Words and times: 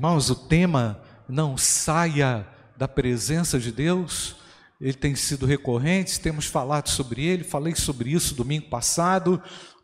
Irmãos, 0.00 0.30
o 0.30 0.34
tema 0.34 0.98
não 1.28 1.58
saia 1.58 2.48
da 2.74 2.88
presença 2.88 3.58
de 3.58 3.70
Deus, 3.70 4.34
ele 4.80 4.94
tem 4.94 5.14
sido 5.14 5.44
recorrente, 5.44 6.18
temos 6.18 6.46
falado 6.46 6.88
sobre 6.88 7.22
ele, 7.22 7.44
falei 7.44 7.74
sobre 7.74 8.10
isso 8.10 8.34
domingo 8.34 8.70
passado, 8.70 9.42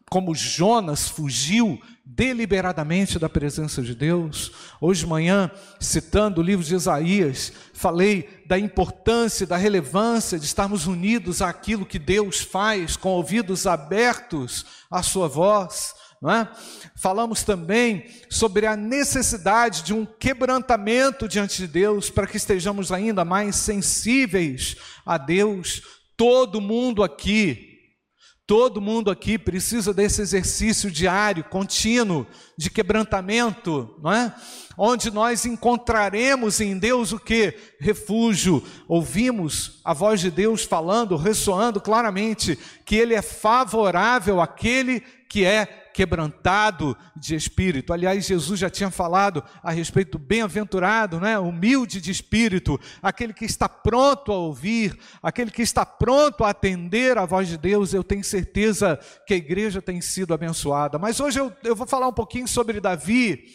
como 0.08 0.34
Jonas 0.34 1.06
fugiu 1.06 1.78
deliberadamente 2.02 3.18
da 3.18 3.28
presença 3.28 3.82
de 3.82 3.94
Deus. 3.94 4.52
Hoje 4.80 5.00
de 5.00 5.06
manhã, 5.06 5.50
citando 5.78 6.40
o 6.40 6.44
livro 6.44 6.64
de 6.64 6.74
Isaías, 6.74 7.52
falei 7.74 8.42
da 8.46 8.58
importância, 8.58 9.46
da 9.46 9.58
relevância 9.58 10.38
de 10.38 10.46
estarmos 10.46 10.86
unidos 10.86 11.42
àquilo 11.42 11.84
que 11.84 11.98
Deus 11.98 12.40
faz, 12.40 12.96
com 12.96 13.10
ouvidos 13.10 13.66
abertos 13.66 14.64
à 14.90 15.02
sua 15.02 15.28
voz. 15.28 15.94
Não 16.20 16.30
é? 16.30 16.48
Falamos 16.96 17.42
também 17.42 18.06
sobre 18.30 18.66
a 18.66 18.76
necessidade 18.76 19.82
de 19.82 19.92
um 19.92 20.06
quebrantamento 20.06 21.28
diante 21.28 21.58
de 21.58 21.66
Deus, 21.66 22.10
para 22.10 22.26
que 22.26 22.36
estejamos 22.36 22.90
ainda 22.90 23.24
mais 23.24 23.56
sensíveis 23.56 24.76
a 25.04 25.18
Deus. 25.18 25.82
Todo 26.16 26.60
mundo 26.60 27.02
aqui 27.02 27.76
Todo 28.46 28.80
mundo 28.80 29.10
aqui 29.10 29.36
precisa 29.36 29.92
desse 29.92 30.22
exercício 30.22 30.88
diário, 30.88 31.42
contínuo, 31.42 32.24
de 32.56 32.70
quebrantamento, 32.70 33.98
não 34.00 34.12
é? 34.12 34.32
Onde 34.78 35.10
nós 35.10 35.44
encontraremos 35.44 36.60
em 36.60 36.78
Deus 36.78 37.10
o 37.10 37.18
que? 37.18 37.58
Refúgio. 37.80 38.62
Ouvimos 38.86 39.80
a 39.84 39.92
voz 39.92 40.20
de 40.20 40.30
Deus 40.30 40.62
falando, 40.62 41.16
ressoando 41.16 41.80
claramente 41.80 42.56
que 42.84 42.94
Ele 42.94 43.14
é 43.14 43.22
favorável 43.22 44.40
àquele 44.40 45.00
que 45.28 45.44
é 45.44 45.85
quebrantado 45.96 46.94
de 47.16 47.34
espírito. 47.34 47.90
Aliás, 47.90 48.26
Jesus 48.26 48.60
já 48.60 48.68
tinha 48.68 48.90
falado 48.90 49.42
a 49.62 49.70
respeito 49.70 50.18
do 50.18 50.24
bem-aventurado, 50.24 51.18
né? 51.18 51.38
humilde 51.38 52.02
de 52.02 52.10
espírito, 52.10 52.78
aquele 53.02 53.32
que 53.32 53.46
está 53.46 53.66
pronto 53.66 54.30
a 54.30 54.36
ouvir, 54.36 54.94
aquele 55.22 55.50
que 55.50 55.62
está 55.62 55.86
pronto 55.86 56.44
a 56.44 56.50
atender 56.50 57.16
a 57.16 57.24
voz 57.24 57.48
de 57.48 57.56
Deus. 57.56 57.94
Eu 57.94 58.04
tenho 58.04 58.22
certeza 58.22 59.00
que 59.26 59.32
a 59.32 59.38
igreja 59.38 59.80
tem 59.80 59.98
sido 60.02 60.34
abençoada. 60.34 60.98
Mas 60.98 61.18
hoje 61.18 61.40
eu, 61.40 61.50
eu 61.64 61.74
vou 61.74 61.86
falar 61.86 62.08
um 62.08 62.12
pouquinho 62.12 62.46
sobre 62.46 62.78
Davi, 62.78 63.46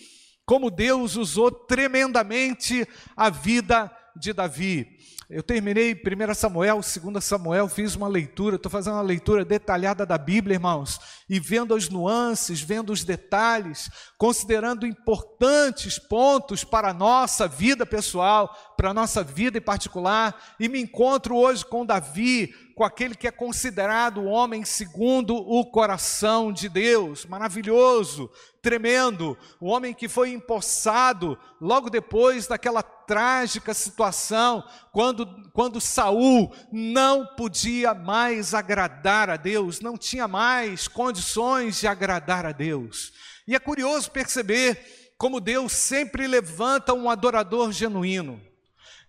como 0.43 0.71
Deus 0.71 1.17
usou 1.17 1.51
tremendamente 1.51 2.87
a 3.15 3.29
vida 3.29 3.95
de 4.15 4.33
Davi. 4.33 4.97
Eu 5.29 5.41
terminei 5.41 5.93
1 5.93 6.33
Samuel, 6.33 6.81
2 6.81 7.23
Samuel, 7.23 7.69
fiz 7.69 7.95
uma 7.95 8.09
leitura, 8.09 8.57
estou 8.57 8.69
fazendo 8.69 8.95
uma 8.95 9.01
leitura 9.01 9.45
detalhada 9.45 10.05
da 10.05 10.17
Bíblia, 10.17 10.55
irmãos, 10.55 10.99
e 11.31 11.39
vendo 11.39 11.73
as 11.73 11.87
nuances, 11.87 12.59
vendo 12.59 12.91
os 12.91 13.05
detalhes, 13.05 13.89
considerando 14.17 14.85
importantes 14.85 15.97
pontos 15.97 16.65
para 16.65 16.89
a 16.89 16.93
nossa 16.93 17.47
vida 17.47 17.85
pessoal, 17.85 18.53
para 18.75 18.89
a 18.89 18.93
nossa 18.93 19.23
vida 19.23 19.57
em 19.57 19.61
particular, 19.61 20.37
e 20.59 20.67
me 20.67 20.81
encontro 20.81 21.37
hoje 21.37 21.65
com 21.65 21.85
Davi, 21.85 22.53
com 22.75 22.83
aquele 22.83 23.15
que 23.15 23.29
é 23.29 23.31
considerado 23.31 24.17
o 24.19 24.25
homem 24.25 24.65
segundo 24.65 25.33
o 25.33 25.65
coração 25.65 26.51
de 26.51 26.67
Deus, 26.67 27.25
maravilhoso, 27.25 28.29
tremendo, 28.61 29.37
o 29.61 29.67
homem 29.67 29.93
que 29.93 30.09
foi 30.09 30.31
empossado 30.31 31.39
logo 31.61 31.89
depois 31.89 32.45
daquela 32.45 32.83
trágica 33.11 33.73
situação, 33.73 34.63
quando, 34.93 35.27
quando 35.51 35.81
Saul 35.81 36.49
não 36.71 37.25
podia 37.25 37.93
mais 37.93 38.53
agradar 38.53 39.29
a 39.29 39.35
Deus, 39.35 39.81
não 39.81 39.97
tinha 39.97 40.29
mais 40.29 40.87
condições 40.87 41.77
de 41.81 41.87
agradar 41.87 42.45
a 42.45 42.53
Deus. 42.53 43.11
E 43.45 43.53
é 43.53 43.59
curioso 43.59 44.09
perceber 44.11 45.13
como 45.17 45.41
Deus 45.41 45.73
sempre 45.73 46.25
levanta 46.25 46.93
um 46.93 47.09
adorador 47.09 47.73
genuíno. 47.73 48.41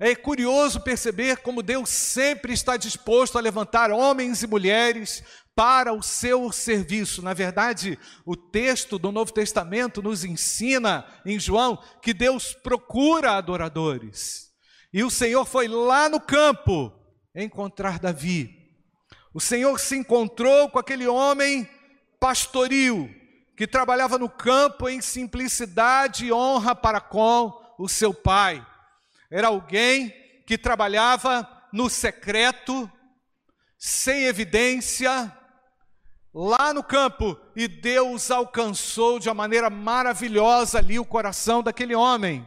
É 0.00 0.16
curioso 0.16 0.80
perceber 0.80 1.36
como 1.36 1.62
Deus 1.62 1.88
sempre 1.88 2.52
está 2.52 2.76
disposto 2.76 3.38
a 3.38 3.40
levantar 3.40 3.92
homens 3.92 4.42
e 4.42 4.48
mulheres 4.48 5.22
para 5.54 5.92
o 5.92 6.02
seu 6.02 6.50
serviço. 6.50 7.22
Na 7.22 7.34
verdade, 7.34 7.98
o 8.24 8.36
texto 8.36 8.98
do 8.98 9.12
Novo 9.12 9.32
Testamento 9.32 10.02
nos 10.02 10.24
ensina 10.24 11.06
em 11.26 11.38
João 11.38 11.78
que 12.00 12.14
Deus 12.14 12.54
procura 12.54 13.32
adoradores. 13.32 14.50
E 14.92 15.02
o 15.02 15.10
Senhor 15.10 15.44
foi 15.44 15.68
lá 15.68 16.08
no 16.08 16.20
campo 16.20 16.92
encontrar 17.34 17.98
Davi. 17.98 18.58
O 19.34 19.40
Senhor 19.40 19.78
se 19.80 19.96
encontrou 19.96 20.68
com 20.68 20.78
aquele 20.78 21.06
homem 21.06 21.68
pastoril 22.20 23.10
que 23.56 23.66
trabalhava 23.66 24.18
no 24.18 24.28
campo 24.28 24.88
em 24.88 25.00
simplicidade 25.00 26.26
e 26.26 26.32
honra 26.32 26.74
para 26.74 27.00
com 27.00 27.52
o 27.78 27.88
seu 27.88 28.12
pai. 28.12 28.64
Era 29.30 29.48
alguém 29.48 30.10
que 30.46 30.58
trabalhava 30.58 31.48
no 31.72 31.88
secreto, 31.88 32.90
sem 33.78 34.24
evidência, 34.24 35.32
lá 36.34 36.72
no 36.72 36.82
campo, 36.82 37.38
e 37.54 37.68
Deus 37.68 38.30
alcançou 38.30 39.18
de 39.18 39.28
uma 39.28 39.34
maneira 39.34 39.68
maravilhosa 39.68 40.78
ali 40.78 40.98
o 40.98 41.04
coração 41.04 41.62
daquele 41.62 41.94
homem. 41.94 42.46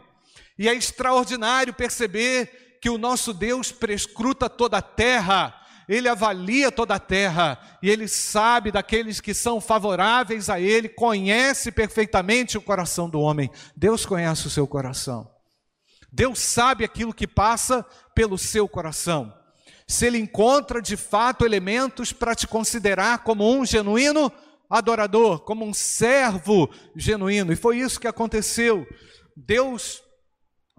E 0.58 0.68
é 0.68 0.74
extraordinário 0.74 1.74
perceber 1.74 2.78
que 2.82 2.90
o 2.90 2.98
nosso 2.98 3.34
Deus 3.34 3.72
prescruta 3.72 4.50
toda 4.50 4.78
a 4.78 4.82
terra, 4.82 5.54
ele 5.88 6.10
avalia 6.10 6.72
toda 6.72 6.96
a 6.96 7.00
terra 7.00 7.60
e 7.82 7.90
ele 7.90 8.08
sabe 8.08 8.72
daqueles 8.72 9.22
que 9.22 9.34
são 9.34 9.62
favoráveis 9.62 10.50
a 10.50 10.60
ele, 10.60 10.90
conhece 10.90 11.72
perfeitamente 11.72 12.58
o 12.58 12.62
coração 12.62 13.10
do 13.10 13.20
homem. 13.20 13.52
Deus 13.76 14.06
conhece 14.06 14.48
o 14.48 14.50
seu 14.50 14.66
coração. 14.66 15.30
Deus 16.12 16.40
sabe 16.40 16.86
aquilo 16.86 17.14
que 17.14 17.28
passa 17.28 17.86
pelo 18.16 18.38
seu 18.38 18.68
coração. 18.68 19.35
Se 19.88 20.08
ele 20.08 20.18
encontra 20.18 20.82
de 20.82 20.98
fato 20.98 21.46
elementos 21.46 22.12
para 22.12 22.36
te 22.36 22.48
considerar 22.48 23.20
como 23.20 23.50
um 23.52 23.66
genuíno 23.66 24.32
adorador, 24.70 25.40
como 25.40 25.66
um 25.66 25.74
servo 25.74 26.70
genuíno. 26.96 27.54
E 27.54 27.56
foi 27.56 27.80
isso 27.80 28.00
que 28.00 28.08
aconteceu. 28.08 28.88
Deus 29.36 30.02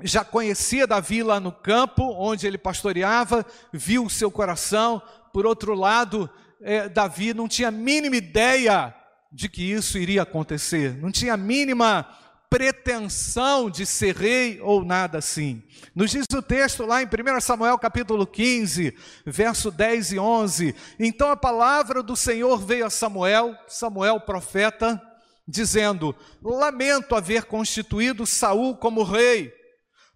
já 0.03 0.25
conhecia 0.25 0.87
Davi 0.87 1.23
lá 1.23 1.41
no 1.41 1.53
campo, 1.53 2.03
onde 2.19 2.47
ele 2.47 2.59
pastoreava, 2.59 3.47
viu 3.73 4.05
o 4.05 4.11
seu 4.11 4.31
coração. 4.31 5.01
Por 5.33 5.47
outro 5.47 5.75
lado, 5.75 6.29
é, 6.61 6.89
Davi 6.89 7.33
não 7.33 7.49
tinha 7.49 7.69
a 7.69 7.73
mínima 7.73 8.17
ideia 8.17 8.95
de 9.33 9.49
que 9.49 9.63
isso 9.63 9.99
iria 9.99 10.23
acontecer, 10.23 10.97
não 10.97 11.11
tinha 11.11 11.35
a 11.35 11.37
mínima 11.37 12.09
pretensão 12.51 13.69
de 13.69 13.85
ser 13.85 14.17
rei 14.17 14.61
ou 14.61 14.85
nada 14.85 15.19
assim. 15.19 15.63
Nos 15.95 16.11
diz 16.11 16.27
o 16.33 16.43
texto 16.43 16.85
lá 16.85 17.03
em 17.03 17.07
1 17.07 17.41
Samuel 17.41 17.79
capítulo 17.79 18.27
15, 18.27 18.97
verso 19.25 19.71
10 19.71 20.13
e 20.13 20.19
11. 20.19 20.75
Então 20.99 21.31
a 21.31 21.37
palavra 21.37 22.03
do 22.03 22.17
Senhor 22.17 22.59
veio 22.59 22.87
a 22.87 22.91
Samuel, 22.91 23.57
Samuel 23.69 24.21
profeta, 24.21 25.01
dizendo: 25.47 26.15
Lamento 26.43 27.15
haver 27.15 27.45
constituído 27.45 28.27
Saul 28.27 28.77
como 28.77 29.03
rei, 29.03 29.53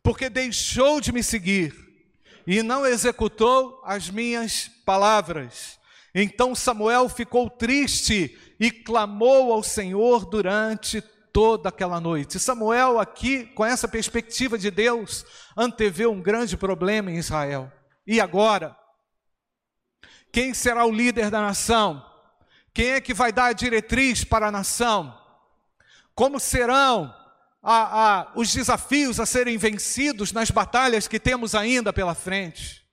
porque 0.03 0.29
deixou 0.29 1.01
de 1.01 1.12
me 1.12 1.23
seguir 1.23 1.75
e 2.47 2.62
não 2.62 2.87
executou 2.87 3.81
as 3.85 4.11
minhas 4.11 4.71
palavras. 4.85 5.79
Então 6.15 6.55
Samuel 6.55 7.09
ficou 7.09 7.49
triste 7.49 8.37
e 8.59 8.71
clamou 8.71 9.53
ao 9.53 9.62
Senhor 9.62 10.25
durante 10.25 11.03
toda 11.33 11.69
aquela 11.69 12.01
noite. 12.01 12.39
Samuel, 12.39 12.99
aqui, 12.99 13.47
com 13.47 13.65
essa 13.65 13.89
perspectiva 13.89 14.59
de 14.59 14.71
Deus, 14.71 15.25
anteveu 15.57 16.13
um 16.13 16.21
grande 16.21 16.57
problema 16.57 17.11
em 17.11 17.17
Israel. 17.17 17.71
E 18.07 18.21
agora? 18.21 18.77
Quem 20.33 20.55
será 20.55 20.85
o 20.85 20.93
líder 20.93 21.31
da 21.31 21.41
nação? 21.41 22.05
Quem 22.73 22.91
é 22.91 23.01
que 23.01 23.15
vai 23.15 23.33
dar 23.33 23.47
a 23.47 23.53
diretriz 23.53 24.25
para 24.25 24.49
a 24.49 24.53
nação? 24.53 25.17
Como 26.15 26.39
serão 26.39 27.15
a, 27.62 28.21
a, 28.21 28.33
os 28.35 28.53
desafios 28.53 29.19
a 29.19 29.26
serem 29.26 29.59
vencidos 29.59 30.33
nas 30.33 30.50
batalhas 30.50 31.09
que 31.09 31.19
temos 31.19 31.55
ainda 31.55 31.93
pela 31.93 32.15
frente? 32.15 32.87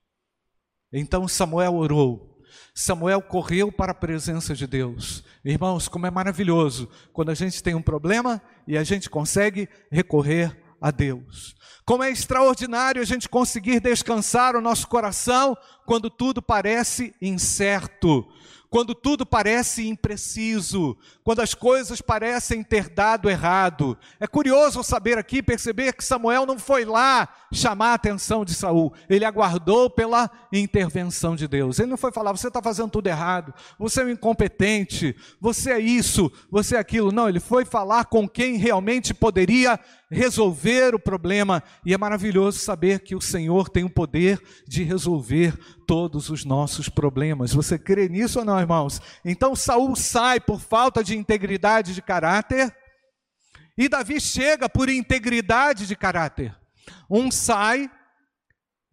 Então 0.92 1.28
Samuel 1.28 1.76
orou 1.76 2.37
Samuel 2.74 3.22
correu 3.22 3.72
para 3.72 3.92
a 3.92 3.96
presença 3.96 4.54
de 4.54 4.68
Deus. 4.68 5.24
Irmãos, 5.44 5.88
como 5.88 6.06
é 6.06 6.12
maravilhoso 6.12 6.90
quando 7.14 7.30
a 7.30 7.34
gente 7.34 7.62
tem 7.64 7.76
um 7.76 7.82
problema 7.82 8.42
e 8.68 8.78
a 8.78 8.84
gente 8.84 9.10
consegue 9.10 9.68
recorrer 9.92 10.56
a 10.80 10.92
Deus. 10.92 11.56
Como 11.86 12.04
é 12.04 12.12
extraordinário 12.12 13.02
a 13.02 13.06
gente 13.06 13.30
conseguir 13.30 13.80
descansar 13.80 14.56
o 14.56 14.62
nosso 14.62 14.88
coração 14.88 15.56
quando 15.86 16.10
tudo 16.10 16.42
parece 16.42 17.16
incerto. 17.22 18.28
Quando 18.70 18.94
tudo 18.94 19.26
parece 19.26 19.88
impreciso, 19.88 20.98
quando 21.24 21.42
as 21.42 21.54
coisas 21.54 22.02
parecem 22.02 22.64
ter 22.64 22.90
dado 22.90 23.30
errado. 23.30 23.98
É 24.20 24.28
curioso 24.28 24.84
saber 24.84 25.18
aqui, 25.18 25.42
perceber 25.42 25.94
que 25.94 26.04
Samuel 26.04 26.46
não 26.46 26.60
foi 26.60 26.86
lá 26.86 27.28
chamar 27.52 27.92
a 27.92 27.94
atenção 27.94 28.44
de 28.44 28.54
Saul, 28.54 28.94
ele 29.10 29.26
aguardou 29.26 29.90
pela 29.90 30.30
intervenção 30.52 31.36
de 31.36 31.48
Deus. 31.48 31.80
Ele 31.80 31.90
não 31.90 31.98
foi 31.98 32.12
falar, 32.12 32.32
você 32.32 32.48
está 32.48 32.62
fazendo 32.62 32.90
tudo 32.90 33.08
errado, 33.08 33.54
você 33.80 34.02
é 34.02 34.06
um 34.06 34.10
incompetente, 34.10 35.16
você 35.40 35.72
é 35.72 35.80
isso, 35.80 36.32
você 36.50 36.76
é 36.76 36.80
aquilo. 36.80 37.12
Não, 37.12 37.30
ele 37.30 37.40
foi 37.40 37.64
falar 37.64 38.06
com 38.06 38.28
quem 38.28 38.58
realmente 38.58 39.14
poderia 39.14 39.80
resolver 40.10 40.96
o 40.96 41.00
problema, 41.00 41.62
e 41.86 41.94
é 41.94 41.98
maravilhoso 41.98 42.60
saber 42.60 43.02
que 43.02 43.16
o 43.16 43.22
Senhor 43.22 43.70
tem 43.70 43.84
o 43.84 43.90
poder 43.90 44.42
de 44.68 44.84
resolver 44.84 45.58
todos 45.86 46.30
os 46.30 46.46
nossos 46.46 46.88
problemas. 46.88 47.54
Você 47.54 47.78
crê 47.78 48.08
nisso 48.08 48.40
ou 48.40 48.46
não, 48.46 48.60
irmãos? 48.60 49.02
Então 49.24 49.56
Saul 49.56 49.96
sai 49.96 50.40
por 50.40 50.62
falta 50.62 51.04
de 51.04 51.18
integridade 51.18 51.94
de 51.94 52.02
caráter, 52.02 52.74
e 53.78 53.88
Davi 53.88 54.20
chega 54.20 54.68
por 54.68 54.90
integridade 54.90 55.86
de 55.86 55.96
caráter. 55.96 56.56
Um 57.10 57.30
sai 57.30 57.92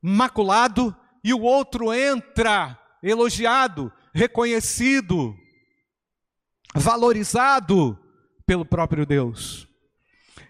maculado 0.03 0.95
e 1.23 1.33
o 1.33 1.41
outro 1.41 1.93
entra 1.95 2.79
elogiado, 3.03 3.91
reconhecido, 4.13 5.35
valorizado 6.75 7.99
pelo 8.47 8.65
próprio 8.65 9.07
Deus. 9.07 9.67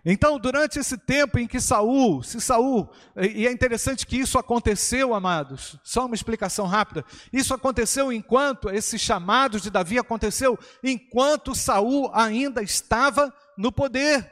Então, 0.06 0.38
durante 0.38 0.78
esse 0.78 0.98
tempo 0.98 1.38
em 1.38 1.46
que 1.46 1.58
Saul, 1.58 2.22
se 2.22 2.38
Saul, 2.38 2.90
e 3.16 3.46
é 3.46 3.52
interessante 3.52 4.06
que 4.06 4.18
isso 4.18 4.38
aconteceu, 4.38 5.14
amados, 5.14 5.78
só 5.82 6.04
uma 6.04 6.14
explicação 6.14 6.66
rápida. 6.66 7.02
Isso 7.32 7.54
aconteceu 7.54 8.12
enquanto 8.12 8.68
esse 8.68 8.98
chamado 8.98 9.58
de 9.58 9.70
Davi 9.70 9.98
aconteceu 9.98 10.58
enquanto 10.82 11.54
Saul 11.54 12.10
ainda 12.12 12.62
estava 12.62 13.34
no 13.56 13.72
poder. 13.72 14.30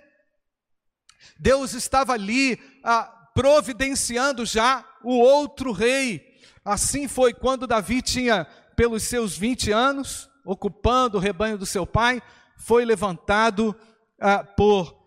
Deus 1.39 1.73
estava 1.73 2.13
ali 2.13 2.61
ah, 2.85 3.05
providenciando 3.35 4.45
já 4.45 4.85
o 5.03 5.17
outro 5.17 5.73
rei. 5.73 6.23
Assim 6.63 7.09
foi 7.09 7.33
quando 7.33 7.67
Davi 7.67 8.03
tinha 8.03 8.47
pelos 8.77 9.05
seus 9.05 9.39
20 9.39 9.73
anos, 9.73 10.29
ocupando 10.45 11.17
o 11.17 11.21
rebanho 11.21 11.57
do 11.57 11.65
seu 11.65 11.87
pai, 11.87 12.23
foi 12.59 12.85
levantado 12.85 13.75
ah, 14.21 14.45
por 14.45 15.02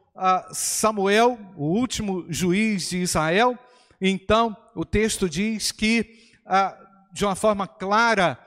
Samuel, 0.52 1.38
o 1.56 1.66
último 1.66 2.26
juiz 2.30 2.90
de 2.90 3.00
Israel, 3.00 3.58
então 4.00 4.56
o 4.74 4.86
texto 4.86 5.30
diz 5.30 5.72
que, 5.72 6.32
ah, 6.46 6.78
de 7.12 7.26
uma 7.26 7.36
forma 7.36 7.68
clara, 7.68 8.40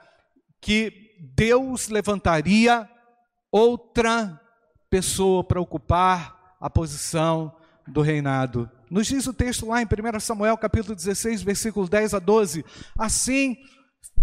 que 0.61 1.17
Deus 1.35 1.89
levantaria 1.89 2.89
outra 3.51 4.41
pessoa 4.91 5.45
para 5.45 5.61
ocupar 5.61 6.57
a 6.61 6.71
posição 6.71 7.55
do 7.87 8.01
reinado. 8.01 8.71
Nos 8.91 9.07
diz 9.07 9.27
o 9.27 9.33
texto 9.33 9.67
lá 9.67 9.83
em 9.83 9.87
1 9.87 10.21
Samuel, 10.21 10.57
capítulo 10.57 10.95
16, 10.95 11.43
versículos 11.43 11.89
10 11.89 12.15
a 12.15 12.19
12. 12.19 12.65
Assim, 12.99 13.57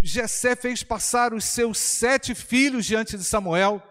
Jessé 0.01 0.55
fez 0.55 0.83
passar 0.83 1.33
os 1.33 1.45
seus 1.45 1.77
sete 1.77 2.33
filhos 2.33 2.85
diante 2.85 3.17
de 3.17 3.23
Samuel. 3.23 3.81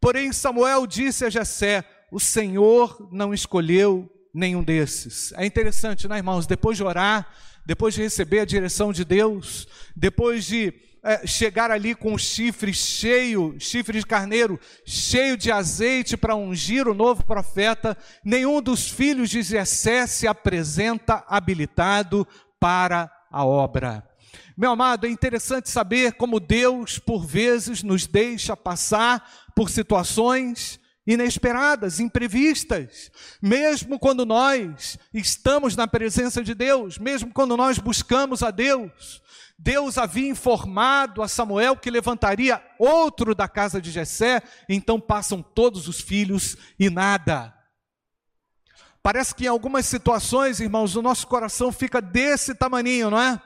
Porém, 0.00 0.32
Samuel 0.32 0.86
disse 0.86 1.24
a 1.24 1.30
Jessé: 1.30 1.84
o 2.12 2.20
Senhor 2.20 3.08
não 3.10 3.32
escolheu 3.32 4.06
nenhum 4.34 4.62
desses. 4.62 5.32
É 5.32 5.46
interessante, 5.46 6.06
né, 6.06 6.18
irmãos? 6.18 6.46
Depois 6.46 6.76
de 6.76 6.84
orar, 6.84 7.26
depois 7.64 7.94
de 7.94 8.02
receber 8.02 8.40
a 8.40 8.44
direção 8.44 8.92
de 8.92 9.02
Deus, 9.02 9.66
depois 9.96 10.44
de 10.44 10.74
é, 11.02 11.26
chegar 11.26 11.70
ali 11.70 11.94
com 11.94 12.12
o 12.12 12.18
chifre 12.18 12.74
cheio, 12.74 13.56
chifre 13.58 13.98
de 13.98 14.04
carneiro, 14.04 14.60
cheio 14.84 15.38
de 15.38 15.50
azeite 15.50 16.14
para 16.14 16.36
ungir 16.36 16.86
o 16.86 16.92
novo 16.92 17.24
profeta, 17.24 17.96
nenhum 18.22 18.60
dos 18.60 18.90
filhos 18.90 19.30
de 19.30 19.40
Jessé 19.40 20.06
se 20.06 20.28
apresenta 20.28 21.24
habilitado 21.26 22.28
para 22.60 23.10
a 23.30 23.42
obra. 23.42 24.06
Meu 24.54 24.72
amado, 24.72 25.06
é 25.06 25.10
interessante 25.10 25.70
saber 25.70 26.12
como 26.12 26.38
Deus, 26.38 26.98
por 26.98 27.24
vezes, 27.24 27.82
nos 27.82 28.06
deixa 28.06 28.54
passar 28.54 29.50
por 29.56 29.70
situações 29.70 30.78
inesperadas, 31.06 31.98
imprevistas, 31.98 33.10
mesmo 33.40 33.98
quando 33.98 34.24
nós 34.24 34.98
estamos 35.12 35.74
na 35.74 35.88
presença 35.88 36.42
de 36.42 36.54
Deus, 36.54 36.98
mesmo 36.98 37.32
quando 37.32 37.56
nós 37.56 37.78
buscamos 37.78 38.42
a 38.42 38.50
Deus. 38.50 39.20
Deus 39.58 39.98
havia 39.98 40.28
informado 40.28 41.22
a 41.22 41.28
Samuel 41.28 41.76
que 41.76 41.90
levantaria 41.90 42.62
outro 42.78 43.34
da 43.34 43.48
casa 43.48 43.80
de 43.80 43.90
Jessé, 43.90 44.42
então 44.68 45.00
passam 45.00 45.42
todos 45.42 45.88
os 45.88 46.00
filhos 46.00 46.56
e 46.78 46.88
nada. 46.88 47.54
Parece 49.02 49.34
que 49.34 49.44
em 49.44 49.48
algumas 49.48 49.86
situações, 49.86 50.60
irmãos, 50.60 50.94
o 50.94 51.02
nosso 51.02 51.26
coração 51.26 51.72
fica 51.72 52.00
desse 52.00 52.54
tamaninho, 52.54 53.10
não 53.10 53.20
é? 53.20 53.40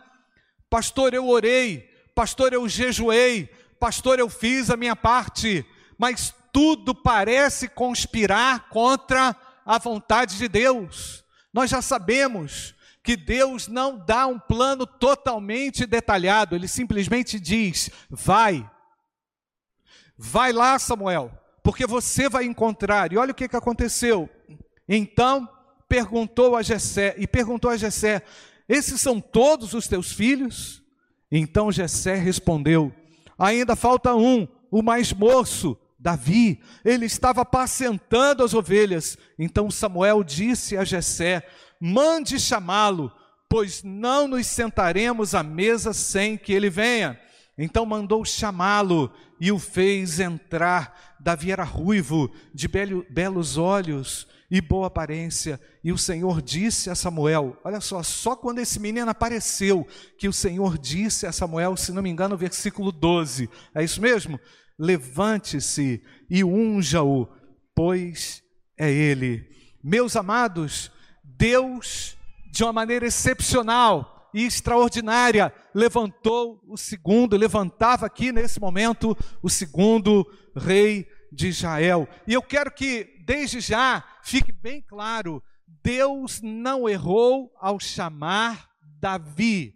Pastor, 0.68 1.14
eu 1.14 1.26
orei, 1.28 1.88
pastor, 2.14 2.52
eu 2.52 2.68
jejuei, 2.68 3.48
pastor, 3.80 4.18
eu 4.18 4.28
fiz 4.28 4.68
a 4.70 4.76
minha 4.76 4.94
parte, 4.94 5.64
mas 5.98 6.34
tudo 6.56 6.94
parece 6.94 7.68
conspirar 7.68 8.70
contra 8.70 9.36
a 9.62 9.76
vontade 9.76 10.38
de 10.38 10.48
Deus. 10.48 11.22
Nós 11.52 11.68
já 11.68 11.82
sabemos 11.82 12.74
que 13.02 13.14
Deus 13.14 13.68
não 13.68 13.98
dá 13.98 14.26
um 14.26 14.38
plano 14.38 14.86
totalmente 14.86 15.84
detalhado, 15.84 16.56
ele 16.56 16.66
simplesmente 16.66 17.38
diz: 17.38 17.90
vai, 18.08 18.66
vai 20.16 20.50
lá, 20.50 20.78
Samuel, 20.78 21.30
porque 21.62 21.86
você 21.86 22.26
vai 22.26 22.46
encontrar. 22.46 23.12
E 23.12 23.18
olha 23.18 23.32
o 23.32 23.34
que, 23.34 23.48
que 23.48 23.56
aconteceu. 23.56 24.26
Então 24.88 25.46
perguntou 25.86 26.56
a 26.56 26.62
Jessé, 26.62 27.14
e 27.18 27.26
perguntou 27.26 27.70
a 27.70 27.76
Jessé: 27.76 28.22
Esses 28.66 28.98
são 28.98 29.20
todos 29.20 29.74
os 29.74 29.86
teus 29.86 30.10
filhos? 30.10 30.82
Então 31.30 31.70
Jessé 31.70 32.14
respondeu: 32.14 32.94
Ainda 33.38 33.76
falta 33.76 34.14
um, 34.14 34.48
o 34.70 34.80
mais 34.80 35.12
moço 35.12 35.78
Davi, 36.06 36.60
ele 36.84 37.04
estava 37.04 37.40
apacentando 37.40 38.44
as 38.44 38.54
ovelhas. 38.54 39.18
Então 39.36 39.68
Samuel 39.72 40.22
disse 40.22 40.76
a 40.76 40.84
Jessé: 40.84 41.44
"Mande 41.80 42.38
chamá-lo, 42.38 43.10
pois 43.48 43.82
não 43.82 44.28
nos 44.28 44.46
sentaremos 44.46 45.34
à 45.34 45.42
mesa 45.42 45.92
sem 45.92 46.38
que 46.38 46.52
ele 46.52 46.70
venha." 46.70 47.18
Então 47.58 47.84
mandou 47.84 48.24
chamá-lo 48.24 49.12
e 49.40 49.50
o 49.50 49.58
fez 49.58 50.20
entrar. 50.20 51.16
Davi 51.18 51.50
era 51.50 51.64
ruivo, 51.64 52.32
de 52.54 52.68
belos 52.68 53.56
olhos 53.56 54.28
e 54.48 54.60
boa 54.60 54.86
aparência. 54.86 55.60
E 55.82 55.90
o 55.90 55.98
Senhor 55.98 56.40
disse 56.40 56.88
a 56.88 56.94
Samuel: 56.94 57.58
Olha 57.64 57.80
só, 57.80 58.00
só 58.04 58.36
quando 58.36 58.60
esse 58.60 58.78
menino 58.78 59.10
apareceu, 59.10 59.84
que 60.16 60.28
o 60.28 60.32
Senhor 60.32 60.78
disse 60.78 61.26
a 61.26 61.32
Samuel, 61.32 61.76
se 61.76 61.90
não 61.90 62.00
me 62.00 62.10
engano, 62.10 62.36
versículo 62.36 62.92
12. 62.92 63.50
É 63.74 63.82
isso 63.82 64.00
mesmo? 64.00 64.38
Levante-se 64.78 66.02
e 66.28 66.44
unja-o, 66.44 67.28
pois 67.74 68.42
é 68.78 68.90
ele. 68.90 69.48
Meus 69.82 70.16
amados, 70.16 70.90
Deus, 71.22 72.16
de 72.50 72.62
uma 72.62 72.72
maneira 72.72 73.06
excepcional 73.06 74.30
e 74.34 74.44
extraordinária, 74.44 75.52
levantou 75.74 76.60
o 76.66 76.76
segundo, 76.76 77.36
levantava 77.36 78.06
aqui 78.06 78.32
nesse 78.32 78.60
momento 78.60 79.16
o 79.42 79.48
segundo 79.48 80.26
rei 80.56 81.06
de 81.32 81.48
Israel. 81.48 82.08
E 82.26 82.32
eu 82.32 82.42
quero 82.42 82.70
que, 82.70 83.22
desde 83.24 83.60
já, 83.60 84.04
fique 84.22 84.52
bem 84.52 84.82
claro: 84.82 85.42
Deus 85.82 86.40
não 86.42 86.88
errou 86.88 87.52
ao 87.60 87.78
chamar 87.78 88.68
Davi. 89.00 89.74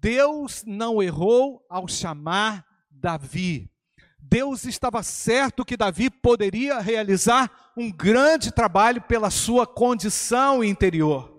Deus 0.00 0.64
não 0.66 1.02
errou 1.02 1.64
ao 1.70 1.88
chamar 1.88 2.64
Davi. 2.90 3.70
Deus 4.20 4.64
estava 4.64 5.02
certo 5.02 5.64
que 5.64 5.76
Davi 5.76 6.10
poderia 6.10 6.80
realizar 6.80 7.50
um 7.76 7.90
grande 7.90 8.52
trabalho 8.52 9.00
pela 9.02 9.30
sua 9.30 9.66
condição 9.66 10.62
interior. 10.62 11.38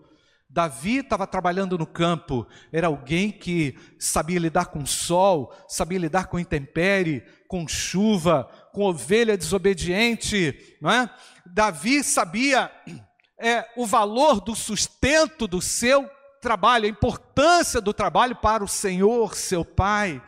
Davi 0.50 0.98
estava 0.98 1.27
trabalhando 1.27 1.77
no 1.77 1.86
campo, 1.86 2.48
era 2.74 2.88
alguém 2.88 3.31
que 3.31 3.77
sabia 4.00 4.39
lidar 4.39 4.65
com 4.65 4.83
sol, 4.83 5.53
sabia 5.67 6.00
lidar 6.00 6.25
com 6.25 6.39
intempérie, 6.39 7.24
com 7.48 7.67
chuva, 7.67 8.50
com 8.74 8.83
ovelha 8.83 9.38
desobediente, 9.38 10.77
não 10.81 10.89
é? 10.89 11.07
Davi 11.45 12.03
sabia 12.03 12.71
é, 13.39 13.63
o 13.77 13.86
valor 13.86 14.41
do 14.41 14.55
sustento 14.55 15.48
do 15.48 15.62
seu 15.62 16.09
trabalho, 16.41 16.86
a 16.86 16.89
importância 16.89 17.79
do 17.79 17.93
trabalho 17.93 18.36
para 18.36 18.63
o 18.63 18.67
Senhor, 18.67 19.36
seu 19.36 19.63
Pai. 19.63 20.19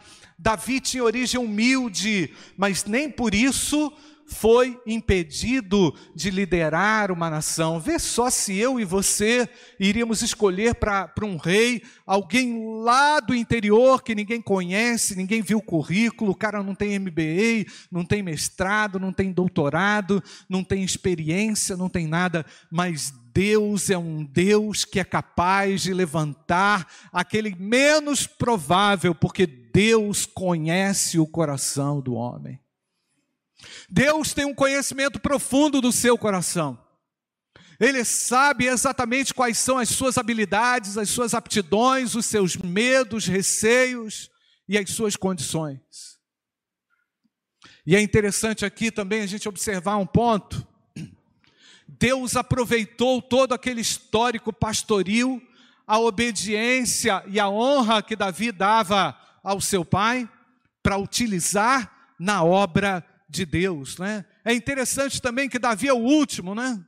Davi 0.42 0.80
tinha 0.80 1.04
origem 1.04 1.40
humilde, 1.40 2.34
mas 2.58 2.84
nem 2.84 3.08
por 3.08 3.36
isso 3.36 3.94
foi 4.26 4.80
impedido 4.88 5.94
de 6.16 6.32
liderar 6.32 7.12
uma 7.12 7.30
nação. 7.30 7.80
Vê 7.80 8.00
só 8.00 8.30
se 8.30 8.58
eu 8.58 8.80
e 8.80 8.86
você 8.86 9.48
iríamos 9.80 10.24
escolher 10.24 10.74
para 10.74 11.12
um 11.22 11.38
rei 11.38 11.84
alguém 12.08 12.82
lá 12.82 13.20
do 13.20 13.36
interior 13.36 14.02
que 14.02 14.16
ninguém 14.16 14.42
conhece, 14.42 15.16
ninguém 15.16 15.44
viu 15.44 15.60
o 15.60 15.62
currículo, 15.62 16.32
o 16.32 16.36
cara 16.36 16.64
não 16.64 16.74
tem 16.74 16.98
MBA, 16.98 17.70
não 17.92 18.04
tem 18.04 18.24
mestrado, 18.24 19.00
não 19.00 19.14
tem 19.14 19.32
doutorado, 19.32 20.24
não 20.50 20.64
tem 20.64 20.84
experiência, 20.84 21.78
não 21.78 21.90
tem 21.90 22.08
nada, 22.08 22.44
mas 22.72 23.14
Deus 23.34 23.90
é 23.90 23.98
um 23.98 24.24
Deus 24.24 24.86
que 24.86 25.00
é 25.00 25.04
capaz 25.04 25.82
de 25.84 25.94
levantar 25.94 26.88
aquele 27.12 27.56
menos 27.56 28.26
provável, 28.26 29.14
porque 29.14 29.61
Deus 29.74 30.26
conhece 30.26 31.20
o 31.20 31.28
coração 31.28 32.02
do 32.02 32.14
homem. 32.14 32.60
Deus 33.90 34.34
tem 34.34 34.46
um 34.46 34.54
conhecimento 34.54 35.20
profundo 35.20 35.82
do 35.82 35.92
seu 35.92 36.18
coração. 36.18 36.80
Ele 37.80 38.06
sabe 38.06 38.68
exatamente 38.68 39.34
quais 39.34 39.58
são 39.58 39.78
as 39.78 39.90
suas 39.90 40.18
habilidades, 40.18 40.98
as 40.98 41.10
suas 41.10 41.34
aptidões, 41.34 42.14
os 42.16 42.26
seus 42.26 42.56
medos, 42.56 43.26
receios 43.26 44.30
e 44.68 44.78
as 44.78 44.90
suas 44.92 45.16
condições. 45.16 46.20
E 47.86 47.96
é 47.96 48.02
interessante 48.02 48.64
aqui 48.64 48.92
também 48.92 49.22
a 49.22 49.26
gente 49.26 49.50
observar 49.50 49.98
um 49.98 50.06
ponto. 50.06 50.66
Deus 51.88 52.36
aproveitou 52.36 53.22
todo 53.22 53.54
aquele 53.54 53.82
histórico 53.82 54.54
pastoril, 54.54 55.42
a 55.86 56.00
obediência 56.00 57.24
e 57.28 57.40
a 57.40 57.50
honra 57.50 58.04
que 58.04 58.16
Davi 58.16 58.52
dava 58.52 59.18
ao 59.44 59.60
seu 59.62 59.84
pai, 59.84 60.30
para 60.84 60.98
utilizar 60.98 62.14
na 62.20 62.44
obra 62.44 63.06
de 63.30 63.46
Deus, 63.46 63.98
né? 63.98 64.26
É 64.44 64.54
interessante 64.54 65.22
também 65.22 65.50
que 65.50 65.60
Davi 65.60 65.88
é 65.88 65.94
o 65.94 65.98
último, 65.98 66.54
né? 66.54 66.84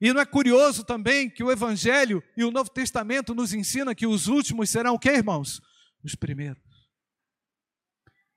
E 0.00 0.12
não 0.12 0.20
é 0.20 0.24
curioso 0.24 0.82
também 0.84 1.28
que 1.28 1.44
o 1.44 1.50
Evangelho 1.50 2.22
e 2.36 2.44
o 2.44 2.50
Novo 2.50 2.70
Testamento 2.70 3.34
nos 3.34 3.52
ensina 3.52 3.94
que 3.94 4.06
os 4.06 4.28
últimos 4.28 4.70
serão 4.70 4.94
o 4.94 4.98
que, 4.98 5.10
irmãos? 5.10 5.60
Os 6.02 6.14
primeiros. 6.14 6.62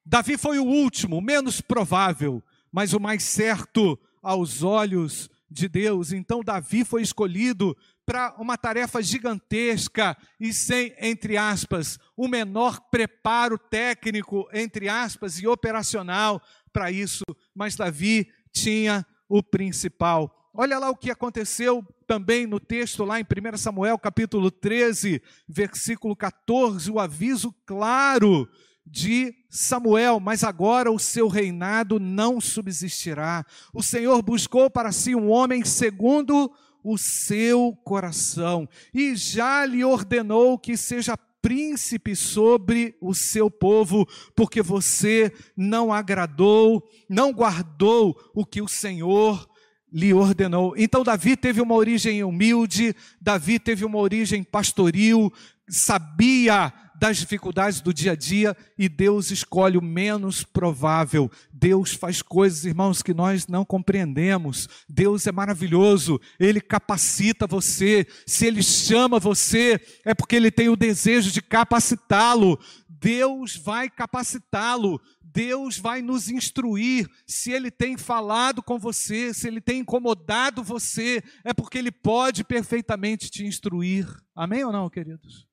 Davi 0.05 0.37
foi 0.37 0.59
o 0.59 0.65
último, 0.65 1.17
o 1.17 1.21
menos 1.21 1.61
provável, 1.61 2.43
mas 2.71 2.91
o 2.93 2.99
mais 2.99 3.23
certo 3.23 3.97
aos 4.21 4.61
olhos 4.61 5.29
de 5.49 5.69
Deus. 5.69 6.11
Então 6.11 6.43
Davi 6.43 6.83
foi 6.83 7.01
escolhido 7.01 7.77
para 8.05 8.35
uma 8.37 8.57
tarefa 8.57 9.01
gigantesca 9.01 10.17
e 10.39 10.53
sem, 10.53 10.93
entre 10.99 11.37
aspas, 11.37 11.97
o 12.15 12.27
menor 12.27 12.79
preparo 12.89 13.57
técnico, 13.57 14.47
entre 14.53 14.89
aspas, 14.89 15.39
e 15.39 15.47
operacional 15.47 16.41
para 16.71 16.91
isso, 16.91 17.23
mas 17.55 17.75
Davi 17.75 18.27
tinha 18.51 19.05
o 19.29 19.41
principal. 19.41 20.51
Olha 20.53 20.77
lá 20.77 20.89
o 20.89 20.95
que 20.95 21.09
aconteceu 21.09 21.83
também 22.05 22.45
no 22.45 22.59
texto 22.59 23.03
lá 23.03 23.19
em 23.19 23.23
1 23.23 23.57
Samuel 23.57 23.97
capítulo 23.97 24.51
13, 24.51 25.21
versículo 25.47 26.15
14, 26.15 26.91
o 26.91 26.99
aviso 26.99 27.51
claro 27.65 28.47
de 28.85 29.33
Samuel, 29.49 30.19
mas 30.19 30.43
agora 30.43 30.91
o 30.91 30.99
seu 30.99 31.27
reinado 31.27 31.99
não 31.99 32.41
subsistirá. 32.41 33.45
O 33.73 33.81
Senhor 33.81 34.21
buscou 34.21 34.69
para 34.69 34.91
si 34.91 35.15
um 35.15 35.29
homem 35.31 35.63
segundo 35.63 36.51
o 36.83 36.97
seu 36.97 37.77
coração 37.83 38.67
e 38.93 39.15
já 39.15 39.65
lhe 39.65 39.83
ordenou 39.83 40.57
que 40.57 40.75
seja 40.75 41.17
príncipe 41.41 42.15
sobre 42.15 42.95
o 43.01 43.13
seu 43.13 43.51
povo, 43.51 44.07
porque 44.33 44.61
você 44.61 45.31
não 45.57 45.91
agradou, 45.91 46.89
não 47.09 47.33
guardou 47.33 48.17
o 48.33 48.45
que 48.45 48.61
o 48.61 48.67
Senhor 48.67 49.49
lhe 49.91 50.13
ordenou. 50.13 50.73
Então 50.77 51.03
Davi 51.03 51.35
teve 51.37 51.61
uma 51.61 51.75
origem 51.75 52.23
humilde, 52.23 52.95
Davi 53.21 53.59
teve 53.59 53.83
uma 53.85 53.99
origem 53.99 54.41
pastoril, 54.43 55.31
sabia 55.67 56.73
das 57.03 57.17
dificuldades 57.17 57.81
do 57.81 57.93
dia 57.93 58.13
a 58.13 58.15
dia 58.15 58.55
e 58.77 58.87
Deus 58.87 59.29
escolhe 59.29 59.77
o 59.77 59.83
menos 59.83 60.45
provável. 60.45 61.29
Deus 61.51 61.93
faz 61.93 62.21
coisas, 62.21 62.63
irmãos, 62.63 63.03
que 63.03 63.13
nós 63.13 63.45
não 63.45 63.65
compreendemos. 63.65 64.69
Deus 64.87 65.27
é 65.27 65.31
maravilhoso, 65.33 66.17
Ele 66.39 66.61
capacita 66.61 67.45
você. 67.45 68.07
Se 68.25 68.45
Ele 68.45 68.63
chama 68.63 69.19
você, 69.19 69.81
é 70.05 70.13
porque 70.13 70.37
Ele 70.37 70.49
tem 70.49 70.69
o 70.69 70.77
desejo 70.77 71.29
de 71.29 71.41
capacitá-lo. 71.41 72.57
Deus 72.87 73.57
vai 73.57 73.89
capacitá-lo. 73.89 74.97
Deus 75.21 75.77
vai 75.77 76.01
nos 76.01 76.29
instruir. 76.29 77.09
Se 77.27 77.51
Ele 77.51 77.69
tem 77.69 77.97
falado 77.97 78.63
com 78.63 78.79
você, 78.79 79.33
se 79.33 79.45
Ele 79.45 79.59
tem 79.59 79.79
incomodado 79.79 80.63
você, 80.63 81.21
é 81.43 81.53
porque 81.53 81.77
Ele 81.77 81.91
pode 81.91 82.45
perfeitamente 82.45 83.29
te 83.29 83.45
instruir. 83.45 84.07
Amém 84.33 84.63
ou 84.63 84.71
não, 84.71 84.89
queridos? 84.89 85.51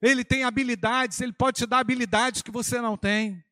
Ele 0.00 0.24
tem 0.24 0.44
habilidades, 0.44 1.20
ele 1.20 1.32
pode 1.32 1.58
te 1.58 1.66
dar 1.66 1.78
habilidades 1.78 2.42
que 2.42 2.50
você 2.50 2.80
não 2.80 2.96
tem. 2.96 3.42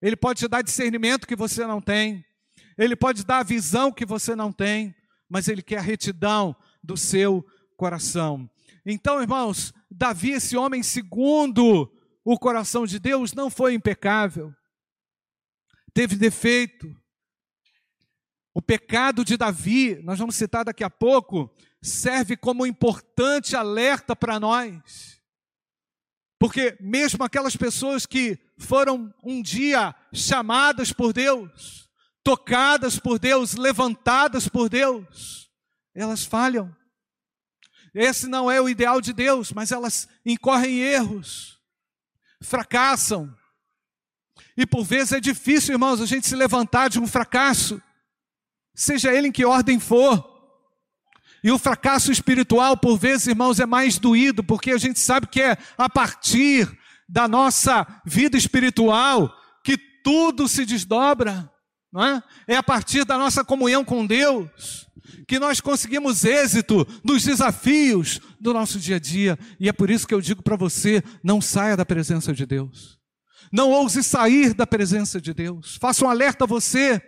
Ele 0.00 0.16
pode 0.16 0.40
te 0.40 0.48
dar 0.48 0.62
discernimento 0.62 1.26
que 1.26 1.34
você 1.34 1.66
não 1.66 1.80
tem. 1.80 2.24
Ele 2.76 2.94
pode 2.94 3.24
dar 3.24 3.44
visão 3.44 3.90
que 3.90 4.06
você 4.06 4.36
não 4.36 4.52
tem, 4.52 4.94
mas 5.28 5.48
ele 5.48 5.62
quer 5.62 5.78
a 5.78 5.82
retidão 5.82 6.54
do 6.82 6.96
seu 6.96 7.44
coração. 7.76 8.48
Então, 8.86 9.20
irmãos, 9.20 9.74
Davi, 9.90 10.30
esse 10.30 10.56
homem 10.56 10.82
segundo 10.82 11.92
o 12.24 12.38
coração 12.38 12.86
de 12.86 12.98
Deus, 12.98 13.32
não 13.32 13.50
foi 13.50 13.74
impecável. 13.74 14.54
Teve 15.94 16.14
defeito. 16.14 16.94
O 18.54 18.60
pecado 18.60 19.24
de 19.24 19.36
Davi, 19.36 20.00
nós 20.02 20.18
vamos 20.18 20.36
citar 20.36 20.64
daqui 20.64 20.84
a 20.84 20.90
pouco, 20.90 21.50
serve 21.80 22.36
como 22.36 22.66
importante 22.66 23.56
alerta 23.56 24.14
para 24.14 24.38
nós. 24.38 25.17
Porque 26.38 26.76
mesmo 26.80 27.24
aquelas 27.24 27.56
pessoas 27.56 28.06
que 28.06 28.38
foram 28.56 29.12
um 29.24 29.42
dia 29.42 29.94
chamadas 30.12 30.92
por 30.92 31.12
Deus, 31.12 31.88
tocadas 32.22 32.98
por 32.98 33.18
Deus, 33.18 33.54
levantadas 33.54 34.48
por 34.48 34.68
Deus, 34.68 35.50
elas 35.94 36.24
falham. 36.24 36.74
Esse 37.92 38.28
não 38.28 38.50
é 38.50 38.60
o 38.60 38.68
ideal 38.68 39.00
de 39.00 39.12
Deus, 39.12 39.52
mas 39.52 39.72
elas 39.72 40.08
incorrem 40.24 40.78
em 40.78 40.80
erros, 40.80 41.58
fracassam. 42.40 43.34
E 44.56 44.64
por 44.64 44.84
vezes 44.84 45.12
é 45.12 45.20
difícil, 45.20 45.74
irmãos, 45.74 46.00
a 46.00 46.06
gente 46.06 46.26
se 46.26 46.36
levantar 46.36 46.88
de 46.88 47.00
um 47.00 47.06
fracasso, 47.06 47.82
seja 48.74 49.12
ele 49.12 49.28
em 49.28 49.32
que 49.32 49.44
ordem 49.44 49.80
for. 49.80 50.37
E 51.42 51.50
o 51.50 51.58
fracasso 51.58 52.10
espiritual, 52.10 52.76
por 52.76 52.98
vezes, 52.98 53.28
irmãos, 53.28 53.60
é 53.60 53.66
mais 53.66 53.98
doído, 53.98 54.42
porque 54.42 54.70
a 54.70 54.78
gente 54.78 54.98
sabe 54.98 55.26
que 55.26 55.40
é 55.40 55.56
a 55.76 55.88
partir 55.88 56.68
da 57.08 57.26
nossa 57.26 57.86
vida 58.04 58.36
espiritual 58.36 59.32
que 59.64 59.78
tudo 60.02 60.48
se 60.48 60.64
desdobra, 60.64 61.50
não 61.92 62.04
é? 62.04 62.22
É 62.46 62.56
a 62.56 62.62
partir 62.62 63.04
da 63.04 63.16
nossa 63.16 63.44
comunhão 63.44 63.84
com 63.84 64.06
Deus 64.06 64.88
que 65.26 65.38
nós 65.38 65.60
conseguimos 65.60 66.24
êxito 66.24 66.86
nos 67.04 67.22
desafios 67.22 68.20
do 68.40 68.52
nosso 68.52 68.78
dia 68.78 68.96
a 68.96 68.98
dia. 68.98 69.38
E 69.60 69.68
é 69.68 69.72
por 69.72 69.90
isso 69.90 70.06
que 70.06 70.14
eu 70.14 70.20
digo 70.20 70.42
para 70.42 70.56
você: 70.56 71.02
não 71.22 71.40
saia 71.40 71.76
da 71.76 71.84
presença 71.84 72.32
de 72.32 72.46
Deus. 72.46 72.98
Não 73.52 73.70
ouse 73.70 74.02
sair 74.02 74.54
da 74.54 74.66
presença 74.66 75.20
de 75.20 75.32
Deus. 75.32 75.76
Faça 75.80 76.04
um 76.04 76.10
alerta 76.10 76.44
a 76.44 76.46
você. 76.46 77.00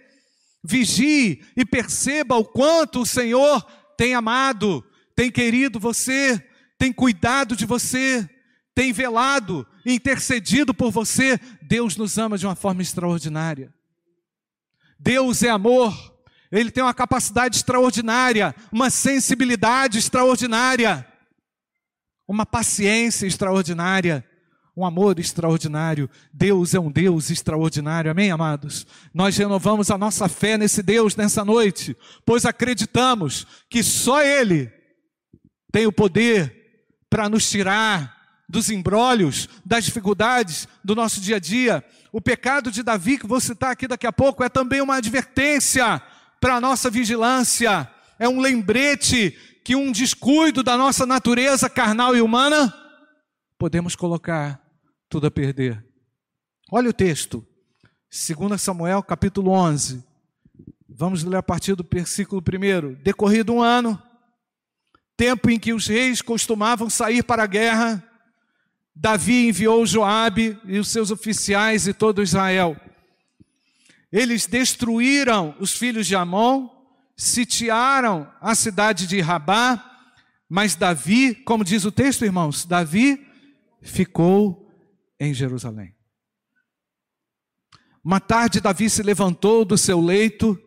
Vigie 0.62 1.42
e 1.56 1.64
perceba 1.64 2.36
o 2.36 2.44
quanto 2.44 3.00
o 3.00 3.06
Senhor 3.06 3.66
tem 4.00 4.14
amado, 4.14 4.82
tem 5.14 5.30
querido 5.30 5.78
você, 5.78 6.42
tem 6.78 6.90
cuidado 6.90 7.54
de 7.54 7.66
você, 7.66 8.26
tem 8.74 8.94
velado, 8.94 9.66
intercedido 9.84 10.72
por 10.72 10.90
você. 10.90 11.38
Deus 11.60 11.98
nos 11.98 12.16
ama 12.16 12.38
de 12.38 12.46
uma 12.46 12.54
forma 12.54 12.80
extraordinária. 12.80 13.70
Deus 14.98 15.42
é 15.42 15.50
amor, 15.50 15.92
Ele 16.50 16.70
tem 16.70 16.82
uma 16.82 16.94
capacidade 16.94 17.56
extraordinária, 17.56 18.54
uma 18.72 18.88
sensibilidade 18.88 19.98
extraordinária, 19.98 21.06
uma 22.26 22.46
paciência 22.46 23.26
extraordinária 23.26 24.24
um 24.76 24.84
amor 24.84 25.18
extraordinário. 25.18 26.08
Deus 26.32 26.74
é 26.74 26.80
um 26.80 26.90
Deus 26.90 27.30
extraordinário, 27.30 28.10
amém, 28.10 28.30
amados? 28.30 28.86
Nós 29.12 29.36
renovamos 29.36 29.90
a 29.90 29.98
nossa 29.98 30.28
fé 30.28 30.56
nesse 30.56 30.82
Deus 30.82 31.16
nessa 31.16 31.44
noite, 31.44 31.96
pois 32.24 32.44
acreditamos 32.44 33.46
que 33.68 33.82
só 33.82 34.22
Ele 34.22 34.72
tem 35.72 35.86
o 35.86 35.92
poder 35.92 36.56
para 37.08 37.28
nos 37.28 37.48
tirar 37.48 38.18
dos 38.48 38.70
embrólios, 38.70 39.48
das 39.64 39.84
dificuldades 39.84 40.66
do 40.82 40.94
nosso 40.94 41.20
dia 41.20 41.36
a 41.36 41.40
dia. 41.40 41.84
O 42.12 42.20
pecado 42.20 42.70
de 42.70 42.82
Davi, 42.82 43.18
que 43.18 43.26
vou 43.26 43.40
citar 43.40 43.70
aqui 43.70 43.86
daqui 43.86 44.06
a 44.06 44.12
pouco, 44.12 44.42
é 44.42 44.48
também 44.48 44.80
uma 44.80 44.96
advertência 44.96 46.02
para 46.40 46.56
a 46.56 46.60
nossa 46.60 46.90
vigilância, 46.90 47.88
é 48.18 48.28
um 48.28 48.40
lembrete 48.40 49.36
que 49.62 49.76
um 49.76 49.92
descuido 49.92 50.62
da 50.62 50.76
nossa 50.76 51.06
natureza 51.06 51.68
carnal 51.68 52.16
e 52.16 52.20
humana 52.20 52.74
podemos 53.60 53.94
colocar 53.94 54.58
tudo 55.06 55.26
a 55.26 55.30
perder. 55.30 55.84
Olha 56.72 56.88
o 56.88 56.94
texto, 56.94 57.46
2 58.10 58.58
Samuel 58.58 59.02
capítulo 59.02 59.50
11, 59.50 60.02
Vamos 60.88 61.22
ler 61.22 61.36
a 61.36 61.42
partir 61.42 61.74
do 61.74 61.86
versículo 61.88 62.42
1. 62.42 63.02
Decorrido 63.02 63.52
um 63.52 63.62
ano, 63.62 64.02
tempo 65.14 65.50
em 65.50 65.58
que 65.58 65.74
os 65.74 65.86
reis 65.86 66.22
costumavam 66.22 66.88
sair 66.88 67.22
para 67.22 67.42
a 67.42 67.46
guerra, 67.46 68.02
Davi 68.96 69.48
enviou 69.48 69.84
Joabe 69.84 70.58
e 70.64 70.78
os 70.78 70.88
seus 70.88 71.10
oficiais 71.10 71.86
e 71.86 71.92
todo 71.92 72.22
Israel. 72.22 72.74
Eles 74.10 74.46
destruíram 74.46 75.54
os 75.60 75.74
filhos 75.74 76.06
de 76.06 76.16
Amon, 76.16 76.66
sitiaram 77.14 78.26
a 78.40 78.54
cidade 78.54 79.06
de 79.06 79.20
Rabá, 79.20 79.84
mas 80.48 80.74
Davi, 80.74 81.34
como 81.34 81.62
diz 81.62 81.84
o 81.84 81.92
texto, 81.92 82.24
irmãos, 82.24 82.64
Davi 82.64 83.29
ficou 83.82 84.70
em 85.18 85.32
Jerusalém. 85.34 85.94
Uma 88.02 88.18
tarde, 88.18 88.60
Davi 88.60 88.88
se 88.88 89.02
levantou 89.02 89.64
do 89.64 89.76
seu 89.76 90.00
leito 90.00 90.58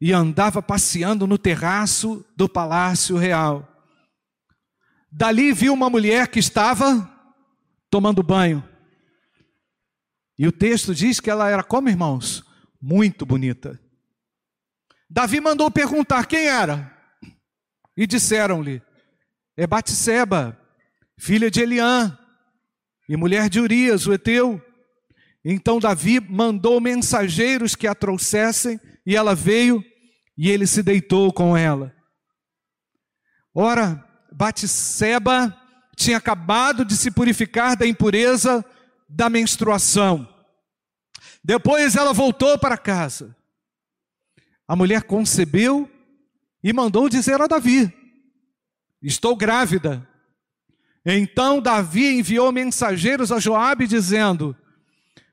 e 0.00 0.12
andava 0.12 0.62
passeando 0.62 1.26
no 1.26 1.36
terraço 1.36 2.24
do 2.34 2.48
palácio 2.48 3.16
real. 3.16 3.66
Dali 5.12 5.52
viu 5.52 5.74
uma 5.74 5.90
mulher 5.90 6.28
que 6.28 6.38
estava 6.38 7.10
tomando 7.90 8.22
banho. 8.22 8.66
E 10.38 10.46
o 10.46 10.52
texto 10.52 10.94
diz 10.94 11.20
que 11.20 11.28
ela 11.28 11.50
era 11.50 11.62
como, 11.62 11.90
irmãos? 11.90 12.42
Muito 12.80 13.26
bonita. 13.26 13.78
Davi 15.08 15.40
mandou 15.40 15.70
perguntar 15.70 16.26
quem 16.26 16.46
era. 16.46 16.96
E 17.94 18.06
disseram-lhe: 18.06 18.80
é 19.54 19.66
Batseba, 19.66 20.58
filha 21.18 21.50
de 21.50 21.60
Eliã, 21.60 22.16
e 23.10 23.16
mulher 23.16 23.48
de 23.48 23.58
Urias, 23.58 24.06
o 24.06 24.12
Eteu. 24.12 24.62
Então 25.44 25.80
Davi 25.80 26.20
mandou 26.20 26.80
mensageiros 26.80 27.74
que 27.74 27.88
a 27.88 27.94
trouxessem, 27.94 28.78
e 29.04 29.16
ela 29.16 29.34
veio, 29.34 29.84
e 30.38 30.48
ele 30.48 30.64
se 30.64 30.80
deitou 30.80 31.32
com 31.32 31.56
ela. 31.56 31.92
Ora, 33.52 34.08
Batseba 34.32 35.52
tinha 35.96 36.18
acabado 36.18 36.84
de 36.84 36.96
se 36.96 37.10
purificar 37.10 37.76
da 37.76 37.84
impureza 37.84 38.64
da 39.08 39.28
menstruação. 39.28 40.32
Depois 41.42 41.96
ela 41.96 42.12
voltou 42.12 42.56
para 42.60 42.78
casa. 42.78 43.36
A 44.68 44.76
mulher 44.76 45.02
concebeu 45.02 45.90
e 46.62 46.72
mandou 46.72 47.08
dizer 47.08 47.40
a 47.40 47.48
Davi: 47.48 47.92
Estou 49.02 49.34
grávida. 49.34 50.08
Então 51.04 51.60
Davi 51.60 52.18
enviou 52.18 52.52
mensageiros 52.52 53.32
a 53.32 53.38
Joabe 53.38 53.86
dizendo: 53.86 54.56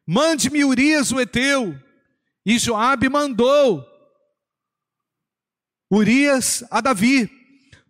Mande-me 0.06 0.64
Urias 0.64 1.12
o 1.12 1.20
Eteu. 1.20 1.78
E 2.46 2.58
Joabe 2.58 3.10
mandou 3.10 3.86
Urias 5.92 6.64
a 6.72 6.80
Davi. 6.80 7.30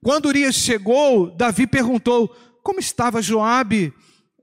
Quando 0.04 0.28
Urias 0.28 0.56
chegou, 0.56 1.30
Davi 1.36 1.68
perguntou: 1.68 2.30
Como 2.64 2.80
estava 2.80 3.22
Joabe? 3.22 3.94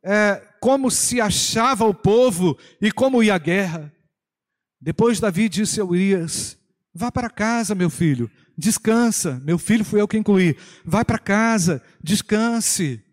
É, 0.02 0.40
como 0.60 0.90
se 0.90 1.20
achava 1.20 1.84
o 1.84 1.94
povo 1.94 2.56
e 2.80 2.92
como 2.92 3.22
ia 3.22 3.34
a 3.34 3.38
guerra? 3.38 3.92
Depois 4.80 5.18
Davi 5.18 5.48
disse 5.48 5.80
a 5.80 5.84
Urias: 5.84 6.56
Vá 6.94 7.10
para 7.10 7.28
casa, 7.28 7.74
meu 7.74 7.90
filho, 7.90 8.30
descansa. 8.56 9.42
Meu 9.44 9.58
filho 9.58 9.84
fui 9.84 10.00
eu 10.00 10.06
que 10.06 10.16
incluí. 10.16 10.56
Vai 10.84 11.04
para 11.04 11.18
casa, 11.18 11.82
descanse. 12.02 13.03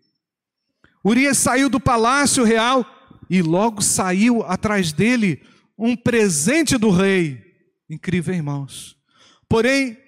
Urias 1.04 1.38
saiu 1.38 1.68
do 1.68 1.80
palácio 1.80 2.44
real 2.44 2.86
e 3.28 3.42
logo 3.42 3.82
saiu 3.82 4.42
atrás 4.44 4.92
dele 4.92 5.42
um 5.76 5.96
presente 5.96 6.76
do 6.78 6.90
rei. 6.90 7.42
Incrível, 7.90 8.34
irmãos. 8.34 8.96
Porém, 9.48 9.98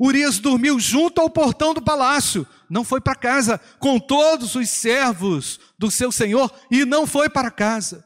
Urias 0.00 0.38
dormiu 0.38 0.80
junto 0.80 1.20
ao 1.20 1.30
portão 1.30 1.72
do 1.72 1.80
palácio, 1.80 2.46
não 2.68 2.82
foi 2.82 3.00
para 3.00 3.14
casa, 3.14 3.60
com 3.78 4.00
todos 4.00 4.54
os 4.54 4.68
servos 4.68 5.60
do 5.78 5.90
seu 5.90 6.10
senhor, 6.10 6.52
e 6.70 6.84
não 6.84 7.06
foi 7.06 7.28
para 7.28 7.50
casa. 7.50 8.04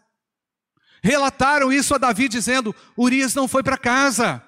Relataram 1.02 1.72
isso 1.72 1.94
a 1.94 1.98
Davi, 1.98 2.28
dizendo: 2.28 2.74
Urias 2.98 3.34
não 3.34 3.48
foi 3.48 3.62
para 3.62 3.78
casa. 3.78 4.42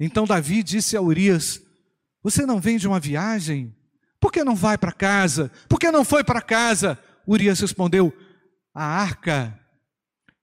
Então 0.00 0.24
Davi 0.24 0.62
disse 0.62 0.96
a 0.96 1.02
Urias: 1.02 1.60
Você 2.22 2.46
não 2.46 2.60
vem 2.60 2.78
de 2.78 2.86
uma 2.86 3.00
viagem? 3.00 3.76
Por 4.20 4.32
que 4.32 4.42
não 4.42 4.54
vai 4.54 4.78
para 4.78 4.92
casa? 4.92 5.50
Por 5.68 5.78
que 5.78 5.90
não 5.90 6.04
foi 6.04 6.24
para 6.24 6.40
casa? 6.40 6.98
Urias 7.28 7.60
respondeu: 7.60 8.12
A 8.74 8.82
arca, 8.82 9.58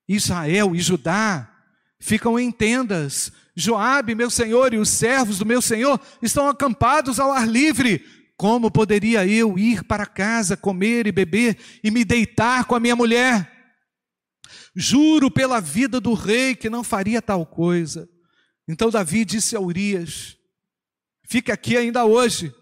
Israel 0.08 0.74
e 0.74 0.78
Judá 0.78 1.52
ficam 1.98 2.38
em 2.38 2.52
tendas. 2.52 3.32
Joabe, 3.56 4.14
meu 4.14 4.30
senhor, 4.30 4.72
e 4.72 4.78
os 4.78 4.90
servos 4.90 5.38
do 5.38 5.46
meu 5.46 5.60
senhor 5.60 6.00
estão 6.22 6.48
acampados 6.48 7.18
ao 7.18 7.32
ar 7.32 7.48
livre. 7.48 8.04
Como 8.36 8.70
poderia 8.70 9.26
eu 9.26 9.58
ir 9.58 9.82
para 9.82 10.04
casa, 10.04 10.56
comer 10.56 11.06
e 11.06 11.12
beber 11.12 11.58
e 11.82 11.90
me 11.90 12.04
deitar 12.04 12.66
com 12.66 12.74
a 12.74 12.80
minha 12.80 12.94
mulher? 12.94 13.50
Juro 14.74 15.30
pela 15.30 15.58
vida 15.58 15.98
do 15.98 16.12
rei 16.12 16.54
que 16.54 16.68
não 16.68 16.84
faria 16.84 17.22
tal 17.22 17.46
coisa. 17.46 18.08
Então 18.68 18.90
Davi 18.90 19.24
disse 19.24 19.56
a 19.56 19.60
Urias: 19.60 20.36
Fique 21.26 21.50
aqui 21.50 21.78
ainda 21.78 22.04
hoje, 22.04 22.54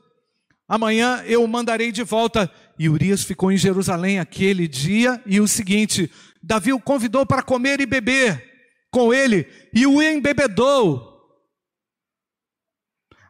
amanhã 0.69 1.23
eu 1.27 1.43
o 1.43 1.49
mandarei 1.49 1.91
de 1.91 2.05
volta. 2.05 2.51
E 2.79 2.89
Urias 2.89 3.23
ficou 3.23 3.53
em 3.53 3.57
Jerusalém 3.57 4.19
aquele 4.19 4.67
dia 4.67 5.23
e 5.27 5.41
o 5.41 5.49
seguinte: 5.49 6.11
Davi 6.43 6.73
o 6.73 6.81
convidou 6.81 7.25
para 7.25 7.43
comer 7.43 7.81
e 7.81 7.87
beber 7.87 8.43
com 8.91 9.13
ele 9.13 9.47
e 9.73 9.87
o 9.87 10.03
embebedou. 10.03 11.13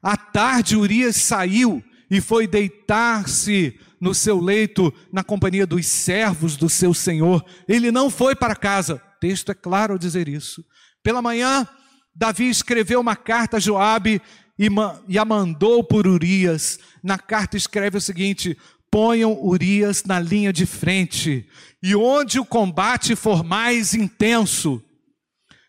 À 0.03 0.17
tarde, 0.17 0.77
Urias 0.77 1.17
saiu 1.17 1.83
e 2.11 2.21
foi 2.21 2.47
deitar-se 2.47 3.79
no 3.99 4.15
seu 4.15 4.39
leito 4.39 4.93
na 5.11 5.25
companhia 5.25 5.67
dos 5.67 5.87
servos 5.87 6.57
do 6.57 6.69
seu 6.69 6.93
senhor. 6.93 7.43
Ele 7.67 7.91
não 7.91 8.11
foi 8.11 8.37
para 8.37 8.55
casa. 8.55 8.97
O 8.97 9.19
texto 9.19 9.51
é 9.51 9.55
claro 9.55 9.95
ao 9.95 9.99
dizer 9.99 10.29
isso. 10.29 10.63
Pela 11.03 11.23
manhã, 11.23 11.67
Davi 12.15 12.49
escreveu 12.49 13.01
uma 13.01 13.17
carta 13.17 13.57
a 13.57 13.61
Joabe 13.61 14.21
e, 14.59 14.69
e 15.09 15.19
a 15.19 15.25
mandou 15.25 15.83
por 15.83 16.07
Urias. 16.07 16.79
Na 17.03 17.19
carta 17.19 17.57
escreve 17.57 17.97
o 17.97 18.01
seguinte: 18.01 18.59
ponham 18.95 19.45
Urias 19.45 20.05
na 20.05 20.21
linha 20.21 20.53
de 20.53 20.65
frente, 20.65 21.51
e 21.83 21.97
onde 21.97 22.39
o 22.39 22.45
combate 22.45 23.17
for 23.17 23.43
mais 23.43 23.93
intenso, 23.93 24.81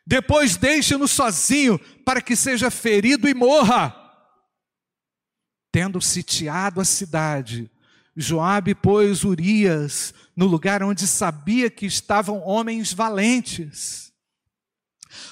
depois 0.06 0.58
deixe-no 0.58 1.08
sozinho, 1.08 1.80
para 2.06 2.22
que 2.22 2.36
seja 2.36 2.70
ferido 2.70 3.28
e 3.28 3.34
morra. 3.34 3.96
Tendo 5.72 6.00
sitiado 6.00 6.80
a 6.80 6.86
cidade, 6.86 7.68
Joabe 8.16 8.76
pôs 8.76 9.24
Urias 9.24 10.14
no 10.36 10.46
lugar 10.46 10.84
onde 10.84 11.08
sabia 11.08 11.68
que 11.68 11.88
estavam 11.88 12.44
homens 12.46 12.94
valentes. 12.94 14.14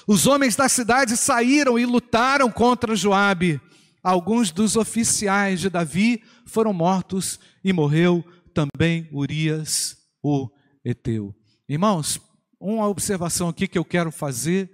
Os 0.04 0.26
homens 0.26 0.56
da 0.56 0.68
cidade 0.68 1.16
saíram 1.16 1.78
e 1.78 1.86
lutaram 1.86 2.50
contra 2.50 2.96
Joabe. 2.96 3.60
Alguns 4.04 4.50
dos 4.50 4.76
oficiais 4.76 5.60
de 5.60 5.70
Davi 5.70 6.22
foram 6.44 6.74
mortos 6.74 7.40
e 7.64 7.72
morreu 7.72 8.22
também 8.52 9.08
Urias, 9.10 9.96
o 10.22 10.50
Eteu. 10.84 11.34
Irmãos, 11.66 12.20
uma 12.60 12.86
observação 12.86 13.48
aqui 13.48 13.66
que 13.66 13.78
eu 13.78 13.84
quero 13.84 14.12
fazer, 14.12 14.70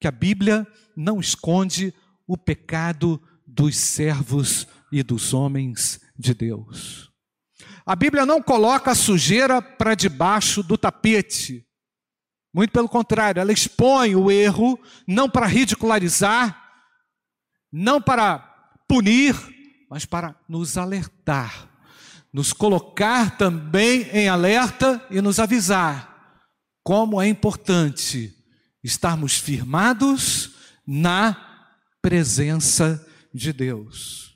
que 0.00 0.06
a 0.06 0.12
Bíblia 0.12 0.64
não 0.96 1.18
esconde 1.18 1.92
o 2.24 2.38
pecado 2.38 3.20
dos 3.44 3.76
servos 3.76 4.68
e 4.92 5.02
dos 5.02 5.34
homens 5.34 6.00
de 6.16 6.32
Deus. 6.32 7.10
A 7.84 7.96
Bíblia 7.96 8.24
não 8.24 8.40
coloca 8.40 8.92
a 8.92 8.94
sujeira 8.94 9.60
para 9.60 9.96
debaixo 9.96 10.62
do 10.62 10.78
tapete. 10.78 11.66
Muito 12.54 12.70
pelo 12.70 12.88
contrário, 12.88 13.40
ela 13.40 13.52
expõe 13.52 14.14
o 14.14 14.30
erro 14.30 14.78
não 15.06 15.28
para 15.28 15.46
ridicularizar, 15.46 16.62
não 17.72 18.00
para 18.00 18.47
punir, 18.88 19.36
mas 19.90 20.04
para 20.04 20.34
nos 20.48 20.78
alertar, 20.78 21.68
nos 22.32 22.52
colocar 22.52 23.36
também 23.36 24.02
em 24.12 24.28
alerta 24.28 25.04
e 25.10 25.20
nos 25.20 25.38
avisar 25.38 26.08
como 26.82 27.20
é 27.20 27.28
importante 27.28 28.34
estarmos 28.82 29.36
firmados 29.36 30.54
na 30.86 31.36
presença 32.00 33.06
de 33.34 33.52
Deus. 33.52 34.27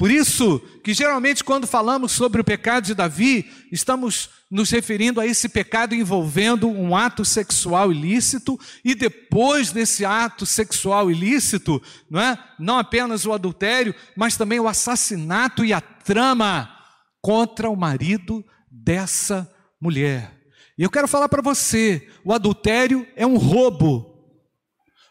Por 0.00 0.10
isso 0.10 0.58
que 0.82 0.94
geralmente 0.94 1.44
quando 1.44 1.66
falamos 1.66 2.12
sobre 2.12 2.40
o 2.40 2.44
pecado 2.44 2.86
de 2.86 2.94
Davi, 2.94 3.52
estamos 3.70 4.30
nos 4.50 4.70
referindo 4.70 5.20
a 5.20 5.26
esse 5.26 5.46
pecado 5.46 5.94
envolvendo 5.94 6.70
um 6.70 6.96
ato 6.96 7.22
sexual 7.22 7.92
ilícito 7.92 8.58
e 8.82 8.94
depois 8.94 9.72
desse 9.72 10.02
ato 10.02 10.46
sexual 10.46 11.10
ilícito, 11.10 11.82
não 12.08 12.18
é? 12.18 12.42
Não 12.58 12.78
apenas 12.78 13.26
o 13.26 13.32
adultério, 13.34 13.94
mas 14.16 14.38
também 14.38 14.58
o 14.58 14.68
assassinato 14.68 15.66
e 15.66 15.72
a 15.74 15.82
trama 15.82 16.74
contra 17.20 17.68
o 17.68 17.76
marido 17.76 18.42
dessa 18.70 19.54
mulher. 19.78 20.34
E 20.78 20.82
eu 20.82 20.88
quero 20.88 21.08
falar 21.08 21.28
para 21.28 21.42
você, 21.42 22.08
o 22.24 22.32
adultério 22.32 23.06
é 23.14 23.26
um 23.26 23.36
roubo. 23.36 24.18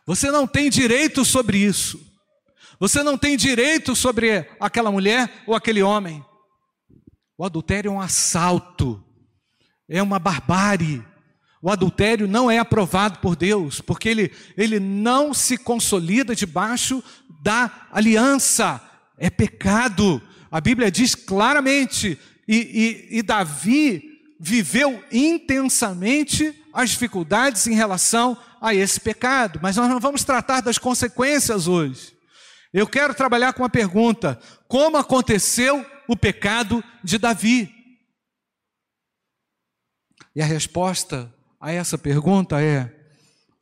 Você 0.07 0.31
não 0.31 0.47
tem 0.47 0.67
direito 0.67 1.23
sobre 1.23 1.59
isso. 1.59 2.08
Você 2.79 3.03
não 3.03 3.17
tem 3.17 3.35
direito 3.35 3.93
sobre 3.93 4.49
aquela 4.59 4.89
mulher 4.89 5.43
ou 5.45 5.53
aquele 5.53 5.83
homem. 5.83 6.23
O 7.37 7.43
adultério 7.43 7.89
é 7.89 7.91
um 7.91 7.99
assalto, 7.99 9.03
é 9.87 10.01
uma 10.01 10.17
barbárie. 10.17 11.03
O 11.61 11.69
adultério 11.69 12.25
não 12.25 12.49
é 12.49 12.57
aprovado 12.57 13.19
por 13.19 13.35
Deus, 13.35 13.81
porque 13.81 14.07
ele, 14.07 14.31
ele 14.55 14.79
não 14.79 15.33
se 15.33 15.57
consolida 15.57 16.33
debaixo 16.33 17.03
da 17.41 17.87
aliança, 17.91 18.81
é 19.17 19.29
pecado. 19.29 20.21
A 20.49 20.61
Bíblia 20.61 20.89
diz 20.89 21.15
claramente, 21.15 22.17
e, 22.47 23.09
e, 23.11 23.17
e 23.19 23.21
Davi 23.21 24.03
viveu 24.39 25.03
intensamente 25.11 26.55
as 26.73 26.91
dificuldades 26.91 27.67
em 27.67 27.75
relação 27.75 28.37
a 28.61 28.73
esse 28.73 29.01
pecado, 29.01 29.59
mas 29.61 29.75
nós 29.75 29.89
não 29.89 29.99
vamos 29.99 30.23
tratar 30.23 30.61
das 30.61 30.77
consequências 30.77 31.67
hoje. 31.67 32.18
Eu 32.71 32.87
quero 32.87 33.15
trabalhar 33.15 33.53
com 33.53 33.63
uma 33.63 33.69
pergunta: 33.69 34.39
como 34.67 34.97
aconteceu 34.97 35.85
o 36.07 36.15
pecado 36.15 36.83
de 37.03 37.17
Davi? 37.17 37.73
E 40.35 40.41
a 40.41 40.45
resposta 40.45 41.33
a 41.59 41.71
essa 41.71 41.97
pergunta 41.97 42.61
é: 42.61 42.95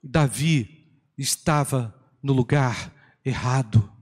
Davi 0.03 1.01
estava 1.17 1.93
no 2.21 2.33
lugar 2.33 2.93
errado. 3.23 3.93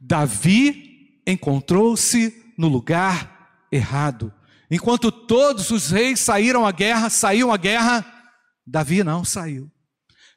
Davi 0.00 1.22
encontrou-se 1.26 2.54
no 2.56 2.68
lugar 2.68 3.66
errado. 3.70 4.32
Enquanto 4.70 5.12
todos 5.12 5.70
os 5.70 5.90
reis 5.90 6.20
saíram 6.20 6.66
à 6.66 6.72
guerra, 6.72 7.08
saíam 7.10 7.52
à 7.52 7.56
guerra, 7.56 8.04
Davi 8.66 9.04
não 9.04 9.24
saiu. 9.24 9.70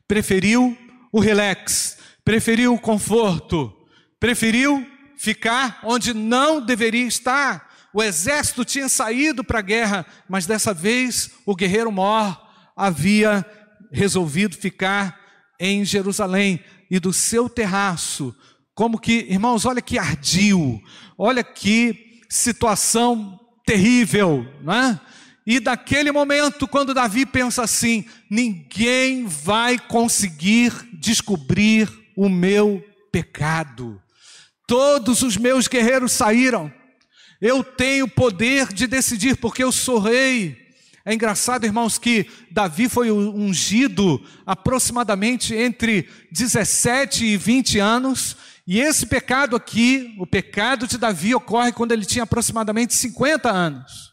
Preferiu 0.09 0.75
o 1.11 1.19
relax, 1.19 1.99
preferiu 2.25 2.73
o 2.73 2.79
conforto, 2.79 3.71
preferiu 4.19 4.83
ficar 5.15 5.79
onde 5.83 6.15
não 6.15 6.59
deveria 6.59 7.05
estar. 7.05 7.69
O 7.93 8.01
exército 8.01 8.65
tinha 8.65 8.89
saído 8.89 9.43
para 9.43 9.59
a 9.59 9.61
guerra, 9.61 10.05
mas 10.27 10.47
dessa 10.47 10.73
vez 10.73 11.29
o 11.45 11.55
guerreiro 11.55 11.91
mor 11.91 12.35
havia 12.75 13.45
resolvido 13.91 14.55
ficar 14.57 15.15
em 15.59 15.85
Jerusalém 15.85 16.59
e 16.89 16.99
do 16.99 17.13
seu 17.13 17.47
terraço, 17.47 18.35
como 18.73 18.97
que, 18.97 19.27
irmãos, 19.29 19.63
olha 19.63 19.81
que 19.81 19.99
ardil, 19.99 20.81
olha 21.15 21.43
que 21.43 22.23
situação 22.27 23.39
terrível, 23.63 24.43
não 24.63 24.73
é? 24.73 24.99
E 25.49 25.59
daquele 25.59 26.11
momento, 26.11 26.67
quando 26.67 26.93
Davi 26.93 27.25
pensa 27.25 27.63
assim: 27.63 28.05
ninguém 28.29 29.25
vai 29.25 29.79
conseguir 29.79 30.71
descobrir 30.93 31.89
o 32.15 32.29
meu 32.29 32.85
pecado. 33.11 33.99
Todos 34.67 35.23
os 35.23 35.37
meus 35.37 35.67
guerreiros 35.67 36.11
saíram, 36.11 36.71
eu 37.41 37.63
tenho 37.63 38.07
poder 38.07 38.71
de 38.71 38.85
decidir, 38.85 39.37
porque 39.37 39.63
eu 39.63 39.71
sou 39.71 39.97
rei. 39.97 40.55
É 41.03 41.15
engraçado, 41.15 41.65
irmãos, 41.65 41.97
que 41.97 42.29
Davi 42.51 42.87
foi 42.87 43.09
ungido 43.09 44.23
aproximadamente 44.45 45.55
entre 45.55 46.07
17 46.31 47.25
e 47.25 47.37
20 47.37 47.79
anos, 47.79 48.37
e 48.67 48.79
esse 48.79 49.07
pecado 49.07 49.55
aqui, 49.55 50.13
o 50.19 50.27
pecado 50.27 50.85
de 50.85 50.99
Davi, 50.99 51.33
ocorre 51.33 51.71
quando 51.71 51.91
ele 51.91 52.05
tinha 52.05 52.23
aproximadamente 52.23 52.93
50 52.93 53.49
anos. 53.49 54.08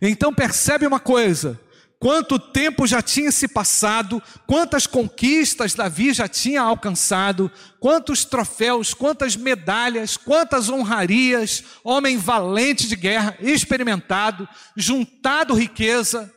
Então 0.00 0.32
percebe 0.32 0.86
uma 0.86 1.00
coisa: 1.00 1.60
quanto 1.98 2.38
tempo 2.38 2.86
já 2.86 3.00
tinha 3.00 3.30
se 3.30 3.46
passado, 3.46 4.22
quantas 4.46 4.86
conquistas 4.86 5.74
Davi 5.74 6.12
já 6.12 6.26
tinha 6.26 6.60
alcançado, 6.60 7.50
quantos 7.78 8.24
troféus, 8.24 8.92
quantas 8.92 9.36
medalhas, 9.36 10.16
quantas 10.16 10.68
honrarias, 10.68 11.62
homem 11.84 12.16
valente 12.16 12.88
de 12.88 12.96
guerra, 12.96 13.36
experimentado, 13.40 14.48
juntado 14.76 15.54
riqueza, 15.54 16.32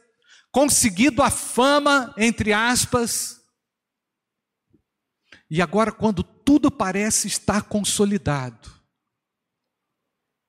conseguido 0.52 1.24
a 1.24 1.30
fama, 1.30 2.14
entre 2.18 2.54
aspas. 2.54 3.42
E 5.50 5.62
agora, 5.62 5.92
quando 5.92 6.24
tudo 6.24 6.70
parece 6.70 7.28
estar 7.28 7.64
consolidado, 7.64 8.70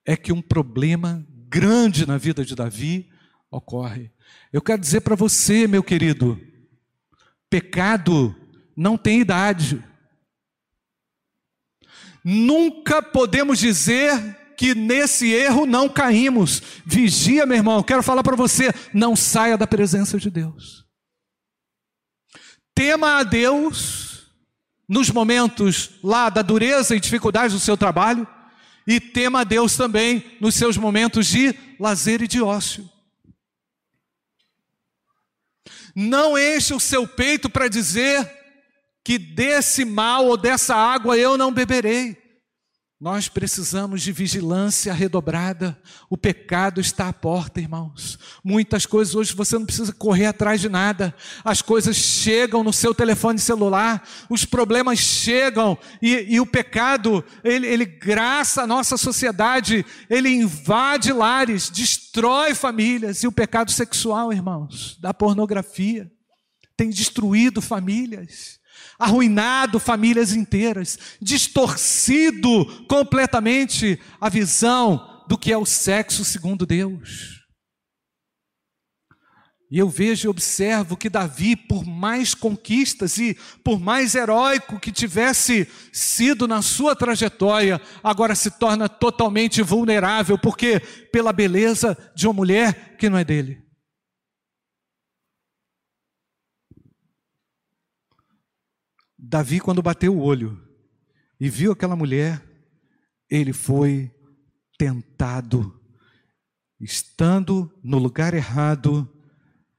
é 0.06 0.16
que 0.16 0.32
um 0.32 0.40
problema 0.40 1.26
grande 1.48 2.06
na 2.06 2.18
vida 2.18 2.44
de 2.44 2.54
Davi 2.54 3.10
ocorre. 3.50 4.10
Eu 4.52 4.60
quero 4.60 4.80
dizer 4.80 5.00
para 5.00 5.14
você, 5.14 5.66
meu 5.66 5.82
querido, 5.82 6.40
pecado 7.48 8.34
não 8.76 8.96
tem 8.96 9.20
idade. 9.20 9.82
Nunca 12.24 13.00
podemos 13.00 13.58
dizer 13.58 14.54
que 14.56 14.74
nesse 14.74 15.32
erro 15.32 15.66
não 15.66 15.88
caímos. 15.88 16.62
Vigia, 16.84 17.46
meu 17.46 17.56
irmão, 17.56 17.82
quero 17.82 18.02
falar 18.02 18.22
para 18.22 18.36
você, 18.36 18.72
não 18.92 19.14
saia 19.14 19.56
da 19.56 19.66
presença 19.66 20.18
de 20.18 20.30
Deus. 20.30 20.84
Tema 22.74 23.18
a 23.18 23.22
Deus 23.22 24.34
nos 24.88 25.10
momentos 25.10 25.98
lá 26.02 26.28
da 26.28 26.42
dureza 26.42 26.94
e 26.94 27.00
dificuldade 27.00 27.54
do 27.54 27.60
seu 27.60 27.76
trabalho, 27.76 28.26
e 28.86 29.00
tema 29.00 29.40
a 29.40 29.44
Deus 29.44 29.76
também 29.76 30.36
nos 30.40 30.54
seus 30.54 30.76
momentos 30.76 31.26
de 31.26 31.54
lazer 31.78 32.22
e 32.22 32.28
de 32.28 32.40
ócio. 32.40 32.88
Não 35.94 36.38
enche 36.38 36.74
o 36.74 36.80
seu 36.80 37.08
peito 37.08 37.48
para 37.48 37.68
dizer 37.68 38.30
que 39.02 39.18
desse 39.18 39.84
mal 39.84 40.26
ou 40.26 40.36
dessa 40.36 40.74
água 40.74 41.16
eu 41.16 41.36
não 41.38 41.52
beberei. 41.52 42.25
Nós 42.98 43.28
precisamos 43.28 44.00
de 44.00 44.10
vigilância 44.10 44.90
redobrada. 44.94 45.78
O 46.08 46.16
pecado 46.16 46.80
está 46.80 47.08
à 47.08 47.12
porta, 47.12 47.60
irmãos. 47.60 48.18
Muitas 48.42 48.86
coisas 48.86 49.14
hoje 49.14 49.34
você 49.34 49.58
não 49.58 49.66
precisa 49.66 49.92
correr 49.92 50.24
atrás 50.24 50.62
de 50.62 50.70
nada. 50.70 51.14
As 51.44 51.60
coisas 51.60 51.94
chegam 51.94 52.64
no 52.64 52.72
seu 52.72 52.94
telefone 52.94 53.38
celular, 53.38 54.02
os 54.30 54.46
problemas 54.46 54.98
chegam 54.98 55.76
e, 56.00 56.36
e 56.36 56.40
o 56.40 56.46
pecado 56.46 57.22
ele, 57.44 57.66
ele 57.66 57.84
graça 57.84 58.62
a 58.62 58.66
nossa 58.66 58.96
sociedade, 58.96 59.84
ele 60.08 60.30
invade 60.30 61.12
lares, 61.12 61.68
destrói 61.68 62.54
famílias. 62.54 63.22
E 63.22 63.26
o 63.26 63.32
pecado 63.32 63.70
sexual, 63.70 64.32
irmãos, 64.32 64.96
da 64.98 65.12
pornografia, 65.12 66.10
tem 66.74 66.88
destruído 66.88 67.60
famílias 67.60 68.58
arruinado 68.98 69.78
famílias 69.78 70.32
inteiras, 70.32 70.98
distorcido 71.20 72.64
completamente 72.88 73.98
a 74.20 74.28
visão 74.28 75.24
do 75.28 75.36
que 75.36 75.52
é 75.52 75.58
o 75.58 75.66
sexo 75.66 76.24
segundo 76.24 76.64
Deus. 76.64 77.46
E 79.68 79.78
eu 79.78 79.88
vejo 79.88 80.28
e 80.28 80.30
observo 80.30 80.96
que 80.96 81.10
Davi, 81.10 81.56
por 81.56 81.84
mais 81.84 82.34
conquistas 82.34 83.18
e 83.18 83.36
por 83.64 83.80
mais 83.80 84.14
heróico 84.14 84.78
que 84.78 84.92
tivesse 84.92 85.66
sido 85.92 86.46
na 86.46 86.62
sua 86.62 86.94
trajetória, 86.94 87.80
agora 88.02 88.36
se 88.36 88.48
torna 88.52 88.88
totalmente 88.88 89.62
vulnerável, 89.62 90.38
porque 90.38 90.78
pela 91.12 91.32
beleza 91.32 91.98
de 92.14 92.28
uma 92.28 92.34
mulher 92.34 92.96
que 92.96 93.10
não 93.10 93.18
é 93.18 93.24
dele. 93.24 93.65
Davi, 99.28 99.58
quando 99.58 99.82
bateu 99.82 100.16
o 100.16 100.22
olho 100.22 100.60
e 101.40 101.48
viu 101.48 101.72
aquela 101.72 101.96
mulher, 101.96 102.40
ele 103.28 103.52
foi 103.52 104.10
tentado, 104.78 105.80
estando 106.80 107.72
no 107.82 107.98
lugar 107.98 108.34
errado, 108.34 109.08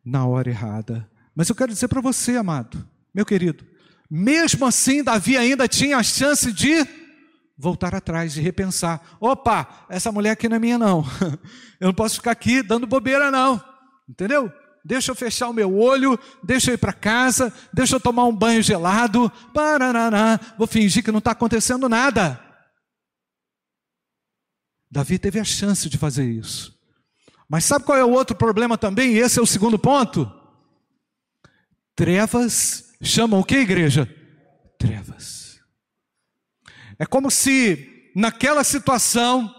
na 0.03 0.25
hora 0.25 0.49
errada. 0.49 1.09
Mas 1.33 1.47
eu 1.47 1.55
quero 1.55 1.71
dizer 1.71 1.87
para 1.87 2.01
você, 2.01 2.35
amado, 2.35 2.85
meu 3.15 3.25
querido, 3.25 3.65
mesmo 4.09 4.65
assim, 4.65 5.01
Davi 5.01 5.37
ainda 5.37 5.65
tinha 5.65 5.97
a 5.97 6.03
chance 6.03 6.51
de 6.51 6.85
voltar 7.57 7.95
atrás, 7.95 8.33
de 8.33 8.41
repensar: 8.41 9.01
opa, 9.17 9.85
essa 9.87 10.11
mulher 10.11 10.31
aqui 10.31 10.49
não 10.49 10.57
é 10.57 10.59
minha, 10.59 10.77
não. 10.77 11.05
Eu 11.79 11.87
não 11.87 11.93
posso 11.93 12.15
ficar 12.15 12.31
aqui 12.31 12.61
dando 12.61 12.85
bobeira, 12.85 13.31
não. 13.31 13.63
Entendeu? 14.09 14.51
Deixa 14.87 15.11
eu 15.11 15.15
fechar 15.15 15.49
o 15.49 15.53
meu 15.53 15.77
olho, 15.77 16.17
deixa 16.41 16.71
eu 16.71 16.75
ir 16.75 16.77
para 16.77 16.93
casa, 16.93 17.53
deixa 17.73 17.97
eu 17.97 17.99
tomar 17.99 18.23
um 18.23 18.33
banho 18.33 18.63
gelado, 18.63 19.29
parará, 19.53 20.39
vou 20.57 20.65
fingir 20.65 21.03
que 21.03 21.11
não 21.11 21.19
está 21.19 21.31
acontecendo 21.31 21.89
nada. 21.89 22.41
Davi 24.89 25.19
teve 25.19 25.39
a 25.39 25.43
chance 25.43 25.89
de 25.89 25.97
fazer 25.97 26.25
isso. 26.25 26.73
Mas 27.49 27.65
sabe 27.65 27.83
qual 27.83 27.97
é 27.97 28.03
o 28.03 28.11
outro 28.11 28.35
problema 28.35 28.77
também? 28.77 29.17
Esse 29.17 29.39
é 29.39 29.41
o 29.41 29.45
segundo 29.45 29.77
ponto. 29.77 30.31
Trevas 31.93 32.93
chamam 33.01 33.41
o 33.41 33.43
que, 33.43 33.57
igreja? 33.57 34.09
Trevas. 34.79 35.59
É 36.97 37.05
como 37.05 37.29
se 37.29 38.11
naquela 38.15 38.63
situação 38.63 39.53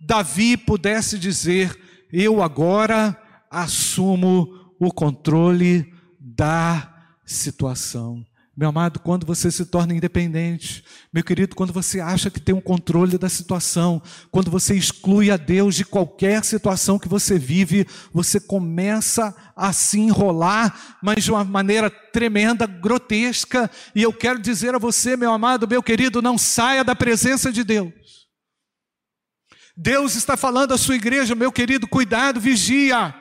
Davi 0.00 0.56
pudesse 0.56 1.16
dizer: 1.16 1.78
Eu 2.12 2.42
agora 2.42 3.16
assumo 3.50 4.74
o 4.78 4.92
controle 4.92 5.92
da 6.18 6.94
situação. 7.24 8.24
Meu 8.58 8.70
amado, 8.70 8.98
quando 8.98 9.24
você 9.24 9.52
se 9.52 9.64
torna 9.66 9.94
independente, 9.94 10.82
meu 11.12 11.22
querido, 11.22 11.54
quando 11.54 11.72
você 11.72 12.00
acha 12.00 12.28
que 12.28 12.40
tem 12.40 12.52
um 12.52 12.60
controle 12.60 13.16
da 13.16 13.28
situação, 13.28 14.02
quando 14.32 14.50
você 14.50 14.74
exclui 14.74 15.30
a 15.30 15.36
Deus 15.36 15.76
de 15.76 15.84
qualquer 15.84 16.44
situação 16.44 16.98
que 16.98 17.06
você 17.06 17.38
vive, 17.38 17.86
você 18.12 18.40
começa 18.40 19.32
a 19.54 19.72
se 19.72 20.00
enrolar, 20.00 20.98
mas 21.00 21.22
de 21.22 21.30
uma 21.30 21.44
maneira 21.44 21.88
tremenda, 21.88 22.66
grotesca, 22.66 23.70
e 23.94 24.02
eu 24.02 24.12
quero 24.12 24.40
dizer 24.40 24.74
a 24.74 24.78
você, 24.78 25.16
meu 25.16 25.32
amado, 25.32 25.68
meu 25.68 25.80
querido, 25.80 26.20
não 26.20 26.36
saia 26.36 26.82
da 26.82 26.96
presença 26.96 27.52
de 27.52 27.62
Deus. 27.62 27.92
Deus 29.76 30.16
está 30.16 30.36
falando 30.36 30.74
à 30.74 30.78
sua 30.78 30.96
igreja, 30.96 31.36
meu 31.36 31.52
querido, 31.52 31.86
cuidado, 31.86 32.40
vigia. 32.40 33.14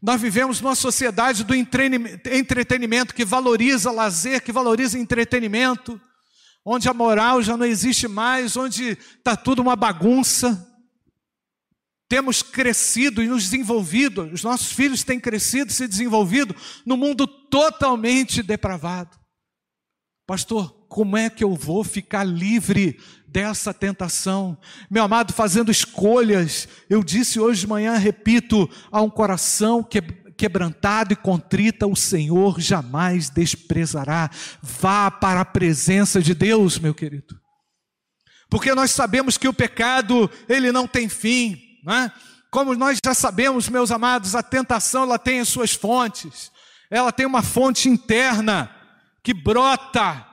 Nós 0.00 0.20
vivemos 0.20 0.60
numa 0.60 0.76
sociedade 0.76 1.42
do 1.42 1.54
entretenimento 1.54 3.14
que 3.14 3.24
valoriza 3.24 3.90
lazer, 3.90 4.42
que 4.42 4.52
valoriza 4.52 4.98
entretenimento, 4.98 6.00
onde 6.64 6.88
a 6.88 6.94
moral 6.94 7.42
já 7.42 7.56
não 7.56 7.66
existe 7.66 8.06
mais, 8.06 8.56
onde 8.56 8.90
está 8.90 9.36
tudo 9.36 9.60
uma 9.60 9.74
bagunça. 9.74 10.66
Temos 12.08 12.42
crescido 12.42 13.22
e 13.22 13.26
nos 13.26 13.42
desenvolvido, 13.44 14.22
os 14.32 14.42
nossos 14.42 14.72
filhos 14.72 15.02
têm 15.02 15.18
crescido 15.20 15.70
e 15.70 15.74
se 15.74 15.86
desenvolvido 15.86 16.54
no 16.86 16.96
mundo 16.96 17.26
totalmente 17.26 18.42
depravado. 18.42 19.18
Pastor, 20.26 20.86
como 20.88 21.16
é 21.16 21.28
que 21.28 21.42
eu 21.42 21.54
vou 21.54 21.82
ficar 21.82 22.22
livre 22.22 23.00
dessa 23.30 23.74
tentação? 23.74 24.56
Meu 24.90 25.04
amado, 25.04 25.32
fazendo 25.32 25.70
escolhas, 25.70 26.68
eu 26.88 27.02
disse 27.02 27.38
hoje 27.38 27.60
de 27.60 27.66
manhã, 27.66 27.96
repito, 27.96 28.68
a 28.90 29.00
um 29.02 29.10
coração 29.10 29.82
que 29.82 30.00
quebrantado 30.36 31.12
e 31.12 31.16
contrita, 31.16 31.86
o 31.86 31.96
Senhor 31.96 32.60
jamais 32.60 33.28
desprezará. 33.28 34.30
Vá 34.62 35.10
para 35.10 35.40
a 35.40 35.44
presença 35.44 36.22
de 36.22 36.32
Deus, 36.32 36.78
meu 36.78 36.94
querido. 36.94 37.38
Porque 38.48 38.72
nós 38.74 38.92
sabemos 38.92 39.36
que 39.36 39.48
o 39.48 39.52
pecado, 39.52 40.30
ele 40.48 40.70
não 40.70 40.86
tem 40.86 41.08
fim, 41.08 41.60
né? 41.84 42.12
Como 42.50 42.74
nós 42.74 42.98
já 43.04 43.12
sabemos, 43.12 43.68
meus 43.68 43.90
amados, 43.90 44.34
a 44.34 44.42
tentação 44.42 45.02
ela 45.02 45.18
tem 45.18 45.40
as 45.40 45.48
suas 45.48 45.74
fontes. 45.74 46.50
Ela 46.90 47.12
tem 47.12 47.26
uma 47.26 47.42
fonte 47.42 47.88
interna 47.88 48.70
que 49.22 49.34
brota 49.34 50.28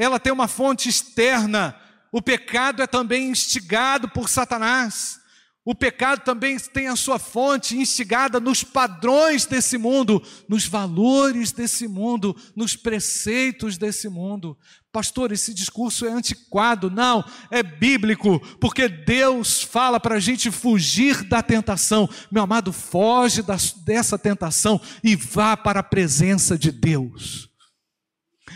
ela 0.00 0.18
tem 0.18 0.32
uma 0.32 0.48
fonte 0.48 0.88
externa. 0.88 1.76
O 2.12 2.20
pecado 2.20 2.82
é 2.82 2.86
também 2.86 3.30
instigado 3.30 4.08
por 4.08 4.28
Satanás. 4.28 5.18
O 5.64 5.74
pecado 5.74 6.22
também 6.24 6.58
tem 6.58 6.88
a 6.88 6.96
sua 6.96 7.18
fonte 7.18 7.76
instigada 7.76 8.40
nos 8.40 8.64
padrões 8.64 9.44
desse 9.44 9.76
mundo, 9.76 10.22
nos 10.48 10.66
valores 10.66 11.52
desse 11.52 11.86
mundo, 11.86 12.34
nos 12.56 12.74
preceitos 12.74 13.76
desse 13.76 14.08
mundo. 14.08 14.56
Pastor, 14.90 15.30
esse 15.30 15.52
discurso 15.52 16.06
é 16.06 16.10
antiquado. 16.10 16.90
Não, 16.90 17.22
é 17.50 17.62
bíblico, 17.62 18.40
porque 18.58 18.88
Deus 18.88 19.62
fala 19.62 20.00
para 20.00 20.16
a 20.16 20.20
gente 20.20 20.50
fugir 20.50 21.22
da 21.24 21.42
tentação. 21.42 22.08
Meu 22.32 22.42
amado, 22.42 22.72
foge 22.72 23.42
dessa 23.84 24.18
tentação 24.18 24.80
e 25.04 25.14
vá 25.14 25.56
para 25.56 25.80
a 25.80 25.84
presença 25.84 26.58
de 26.58 26.72
Deus 26.72 27.50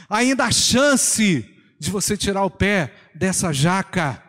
ainda 0.08 0.44
há 0.44 0.50
chance 0.50 1.48
de 1.78 1.90
você 1.90 2.16
tirar 2.16 2.44
o 2.44 2.50
pé 2.50 2.92
dessa 3.14 3.52
jaca. 3.52 4.22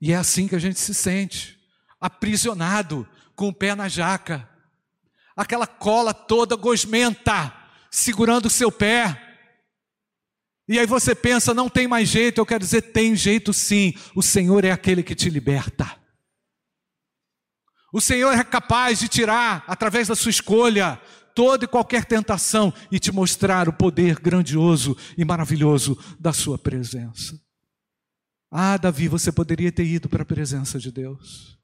E 0.00 0.12
é 0.12 0.16
assim 0.16 0.46
que 0.46 0.54
a 0.54 0.58
gente 0.58 0.78
se 0.78 0.94
sente, 0.94 1.58
aprisionado 2.00 3.08
com 3.34 3.48
o 3.48 3.54
pé 3.54 3.74
na 3.74 3.88
jaca, 3.88 4.48
aquela 5.36 5.66
cola 5.66 6.14
toda 6.14 6.56
gosmenta, 6.56 7.54
segurando 7.90 8.46
o 8.46 8.50
seu 8.50 8.70
pé. 8.70 9.22
E 10.68 10.78
aí 10.78 10.86
você 10.86 11.14
pensa, 11.14 11.54
não 11.54 11.68
tem 11.68 11.86
mais 11.86 12.08
jeito, 12.08 12.40
eu 12.40 12.46
quero 12.46 12.60
dizer, 12.60 12.82
tem 12.92 13.14
jeito 13.14 13.52
sim, 13.52 13.94
o 14.14 14.22
Senhor 14.22 14.64
é 14.64 14.70
aquele 14.70 15.02
que 15.02 15.14
te 15.14 15.30
liberta. 15.30 15.98
O 17.92 18.00
Senhor 18.00 18.32
é 18.32 18.44
capaz 18.44 18.98
de 18.98 19.08
tirar, 19.08 19.64
através 19.66 20.08
da 20.08 20.16
sua 20.16 20.30
escolha, 20.30 21.00
toda 21.36 21.66
e 21.66 21.68
qualquer 21.68 22.06
tentação 22.06 22.72
e 22.90 22.98
te 22.98 23.12
mostrar 23.12 23.68
o 23.68 23.72
poder 23.72 24.18
grandioso 24.18 24.96
e 25.18 25.24
maravilhoso 25.24 25.96
da 26.18 26.32
sua 26.32 26.56
presença. 26.56 27.38
Ah, 28.50 28.78
Davi, 28.78 29.06
você 29.06 29.30
poderia 29.30 29.70
ter 29.70 29.84
ido 29.84 30.08
para 30.08 30.22
a 30.22 30.26
presença 30.26 30.78
de 30.78 30.90
Deus. 30.90 31.58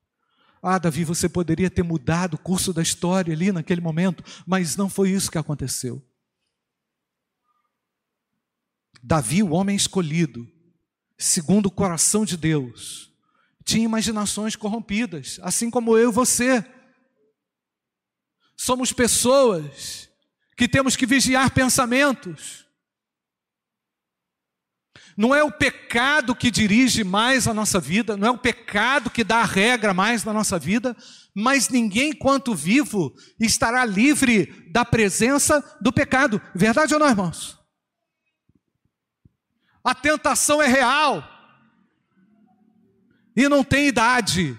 Ah, 0.62 0.78
Davi, 0.78 1.04
você 1.04 1.26
poderia 1.26 1.70
ter 1.70 1.82
mudado 1.82 2.34
o 2.34 2.38
curso 2.38 2.70
da 2.70 2.82
história 2.82 3.32
ali 3.32 3.50
naquele 3.50 3.80
momento, 3.80 4.22
mas 4.46 4.76
não 4.76 4.90
foi 4.90 5.10
isso 5.10 5.30
que 5.30 5.38
aconteceu. 5.38 6.06
Davi, 9.02 9.42
o 9.42 9.52
homem 9.52 9.74
escolhido, 9.74 10.46
segundo 11.16 11.66
o 11.66 11.70
coração 11.70 12.26
de 12.26 12.36
Deus, 12.36 13.10
tinha 13.64 13.86
imaginações 13.86 14.54
corrompidas, 14.54 15.40
assim 15.42 15.70
como 15.70 15.96
eu 15.96 16.10
e 16.10 16.12
você. 16.12 16.62
Somos 18.64 18.92
pessoas 18.92 20.08
que 20.56 20.68
temos 20.68 20.94
que 20.94 21.04
vigiar 21.04 21.50
pensamentos. 21.50 22.64
Não 25.16 25.34
é 25.34 25.42
o 25.42 25.50
pecado 25.50 26.32
que 26.32 26.48
dirige 26.48 27.02
mais 27.02 27.48
a 27.48 27.52
nossa 27.52 27.80
vida, 27.80 28.16
não 28.16 28.28
é 28.28 28.30
o 28.30 28.38
pecado 28.38 29.10
que 29.10 29.24
dá 29.24 29.38
a 29.38 29.44
regra 29.44 29.92
mais 29.92 30.22
na 30.22 30.32
nossa 30.32 30.60
vida, 30.60 30.96
mas 31.34 31.70
ninguém, 31.70 32.10
enquanto 32.10 32.54
vivo, 32.54 33.12
estará 33.40 33.84
livre 33.84 34.46
da 34.70 34.84
presença 34.84 35.60
do 35.80 35.92
pecado. 35.92 36.40
Verdade 36.54 36.94
ou 36.94 37.00
não, 37.00 37.08
irmãos? 37.08 37.58
A 39.82 39.92
tentação 39.92 40.62
é 40.62 40.68
real, 40.68 41.28
e 43.34 43.48
não 43.48 43.64
tem 43.64 43.88
idade, 43.88 44.56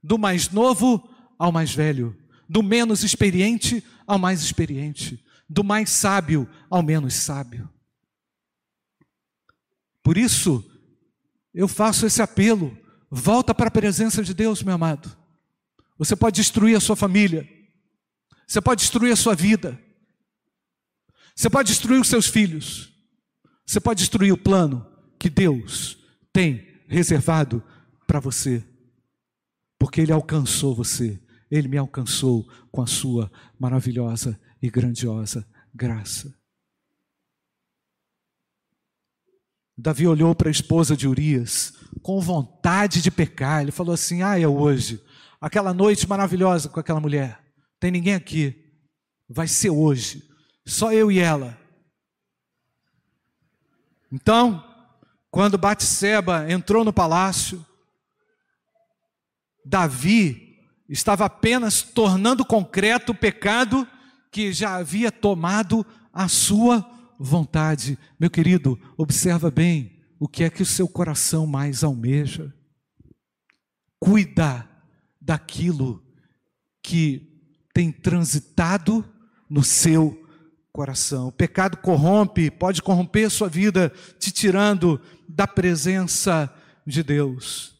do 0.00 0.16
mais 0.16 0.48
novo 0.48 1.12
ao 1.36 1.50
mais 1.50 1.74
velho, 1.74 2.21
do 2.52 2.62
menos 2.62 3.02
experiente 3.02 3.82
ao 4.06 4.18
mais 4.18 4.42
experiente, 4.42 5.24
do 5.48 5.64
mais 5.64 5.88
sábio 5.88 6.46
ao 6.68 6.82
menos 6.82 7.14
sábio. 7.14 7.66
Por 10.02 10.18
isso, 10.18 10.62
eu 11.54 11.66
faço 11.66 12.04
esse 12.04 12.20
apelo: 12.20 12.76
volta 13.10 13.54
para 13.54 13.68
a 13.68 13.70
presença 13.70 14.22
de 14.22 14.34
Deus, 14.34 14.62
meu 14.62 14.74
amado. 14.74 15.16
Você 15.96 16.14
pode 16.14 16.36
destruir 16.36 16.76
a 16.76 16.80
sua 16.80 16.94
família, 16.94 17.48
você 18.46 18.60
pode 18.60 18.82
destruir 18.82 19.12
a 19.12 19.16
sua 19.16 19.34
vida, 19.34 19.80
você 21.34 21.48
pode 21.48 21.68
destruir 21.68 22.02
os 22.02 22.08
seus 22.08 22.26
filhos, 22.26 22.92
você 23.64 23.80
pode 23.80 24.00
destruir 24.00 24.30
o 24.30 24.36
plano 24.36 24.86
que 25.18 25.30
Deus 25.30 25.96
tem 26.30 26.68
reservado 26.86 27.64
para 28.06 28.20
você, 28.20 28.62
porque 29.78 30.02
Ele 30.02 30.12
alcançou 30.12 30.74
você, 30.74 31.18
Ele 31.52 31.68
me 31.68 31.76
alcançou 31.76 32.48
com 32.70 32.80
a 32.80 32.86
Sua 32.86 33.30
maravilhosa 33.58 34.40
e 34.62 34.70
grandiosa 34.70 35.46
graça. 35.74 36.34
Davi 39.76 40.06
olhou 40.06 40.34
para 40.34 40.48
a 40.48 40.50
esposa 40.50 40.96
de 40.96 41.06
Urias 41.06 41.74
com 42.02 42.18
vontade 42.22 43.02
de 43.02 43.10
pecar. 43.10 43.60
Ele 43.60 43.70
falou 43.70 43.92
assim: 43.92 44.22
Ah, 44.22 44.40
é 44.40 44.48
hoje. 44.48 45.04
Aquela 45.38 45.74
noite 45.74 46.08
maravilhosa 46.08 46.70
com 46.70 46.80
aquela 46.80 47.00
mulher. 47.00 47.38
Tem 47.78 47.90
ninguém 47.90 48.14
aqui. 48.14 48.72
Vai 49.28 49.46
ser 49.46 49.68
hoje. 49.68 50.26
Só 50.64 50.90
eu 50.90 51.12
e 51.12 51.18
ela. 51.18 51.58
Então, 54.10 54.64
quando 55.30 55.58
Batseba 55.58 56.50
entrou 56.50 56.82
no 56.82 56.92
palácio, 56.94 57.66
Davi 59.66 60.51
estava 60.92 61.24
apenas 61.24 61.82
tornando 61.82 62.44
concreto 62.44 63.12
o 63.12 63.14
pecado 63.14 63.88
que 64.30 64.52
já 64.52 64.76
havia 64.76 65.10
tomado 65.10 65.84
a 66.12 66.28
sua 66.28 66.86
vontade. 67.18 67.98
Meu 68.20 68.30
querido, 68.30 68.78
observa 68.96 69.50
bem 69.50 69.98
o 70.20 70.28
que 70.28 70.44
é 70.44 70.50
que 70.50 70.62
o 70.62 70.66
seu 70.66 70.86
coração 70.86 71.46
mais 71.46 71.82
almeja. 71.82 72.54
Cuida 73.98 74.68
daquilo 75.20 76.04
que 76.82 77.40
tem 77.72 77.90
transitado 77.90 79.04
no 79.48 79.62
seu 79.62 80.28
coração. 80.72 81.28
O 81.28 81.32
pecado 81.32 81.76
corrompe, 81.78 82.50
pode 82.50 82.82
corromper 82.82 83.30
sua 83.30 83.48
vida, 83.48 83.92
te 84.18 84.30
tirando 84.30 85.00
da 85.28 85.46
presença 85.46 86.52
de 86.86 87.02
Deus. 87.02 87.76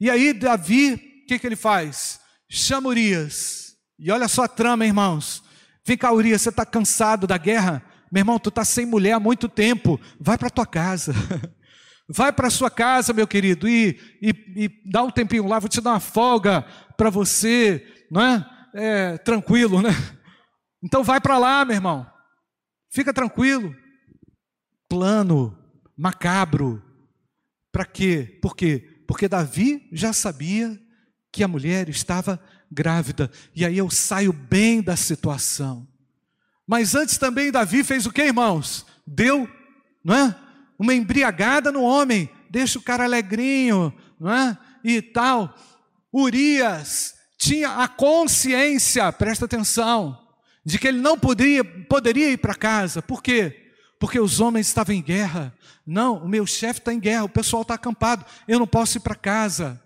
E 0.00 0.10
aí, 0.10 0.32
Davi 0.32 1.16
o 1.26 1.28
que, 1.28 1.40
que 1.40 1.46
ele 1.46 1.56
faz? 1.56 2.20
Chama 2.48 2.88
Urias. 2.88 3.76
E 3.98 4.10
olha 4.10 4.28
só 4.28 4.44
a 4.44 4.48
trama, 4.48 4.86
irmãos. 4.86 5.42
Vem 5.84 5.96
cá, 5.96 6.12
Urias, 6.12 6.42
você 6.42 6.48
está 6.48 6.66
cansado 6.66 7.26
da 7.26 7.38
guerra? 7.38 7.82
Meu 8.10 8.20
irmão, 8.20 8.38
tu 8.38 8.48
está 8.48 8.64
sem 8.64 8.86
mulher 8.86 9.12
há 9.12 9.20
muito 9.20 9.48
tempo. 9.48 10.00
Vai 10.20 10.36
para 10.36 10.50
tua 10.50 10.66
casa. 10.66 11.14
Vai 12.08 12.32
para 12.32 12.50
sua 12.50 12.70
casa, 12.70 13.12
meu 13.12 13.26
querido, 13.26 13.68
e, 13.68 13.98
e, 14.22 14.30
e, 14.56 14.82
dá 14.88 15.02
um 15.02 15.10
tempinho 15.10 15.48
lá, 15.48 15.58
vou 15.58 15.68
te 15.68 15.80
dar 15.80 15.90
uma 15.90 15.98
folga 15.98 16.62
para 16.96 17.10
você, 17.10 17.84
não 18.08 18.22
é? 18.22 18.46
é? 18.74 19.18
Tranquilo, 19.18 19.82
né? 19.82 19.90
Então 20.80 21.02
vai 21.02 21.20
para 21.20 21.36
lá, 21.36 21.64
meu 21.64 21.74
irmão. 21.74 22.06
Fica 22.92 23.12
tranquilo. 23.12 23.74
Plano 24.88 25.58
macabro. 25.96 26.80
Para 27.72 27.84
quê? 27.84 28.38
Por 28.40 28.54
quê? 28.54 29.02
Porque 29.08 29.28
Davi 29.28 29.88
já 29.92 30.12
sabia 30.12 30.78
que 31.36 31.44
a 31.44 31.48
mulher 31.48 31.90
estava 31.90 32.40
grávida. 32.72 33.30
E 33.54 33.62
aí 33.62 33.76
eu 33.76 33.90
saio 33.90 34.32
bem 34.32 34.80
da 34.80 34.96
situação. 34.96 35.86
Mas 36.66 36.94
antes 36.94 37.18
também 37.18 37.52
Davi 37.52 37.84
fez 37.84 38.06
o 38.06 38.10
que, 38.10 38.22
irmãos? 38.22 38.86
Deu, 39.06 39.46
não 40.02 40.14
é? 40.14 40.34
Uma 40.78 40.94
embriagada 40.94 41.70
no 41.70 41.82
homem, 41.82 42.30
deixa 42.48 42.78
o 42.78 42.82
cara 42.82 43.04
alegrinho, 43.04 43.92
não 44.18 44.32
é? 44.32 44.56
E 44.82 45.02
tal. 45.02 45.54
Urias 46.10 47.14
tinha 47.36 47.82
a 47.82 47.86
consciência, 47.86 49.12
presta 49.12 49.44
atenção, 49.44 50.18
de 50.64 50.78
que 50.78 50.88
ele 50.88 51.02
não 51.02 51.18
poderia, 51.18 51.62
poderia 51.62 52.30
ir 52.30 52.38
para 52.38 52.54
casa. 52.54 53.02
Por 53.02 53.22
quê? 53.22 53.74
Porque 54.00 54.18
os 54.18 54.40
homens 54.40 54.68
estavam 54.68 54.94
em 54.94 55.02
guerra. 55.02 55.54
Não, 55.86 56.16
o 56.16 56.28
meu 56.28 56.46
chefe 56.46 56.80
está 56.80 56.94
em 56.94 56.98
guerra, 56.98 57.24
o 57.24 57.28
pessoal 57.28 57.60
está 57.60 57.74
acampado, 57.74 58.24
eu 58.48 58.58
não 58.58 58.66
posso 58.66 58.96
ir 58.96 59.00
para 59.00 59.14
casa. 59.14 59.82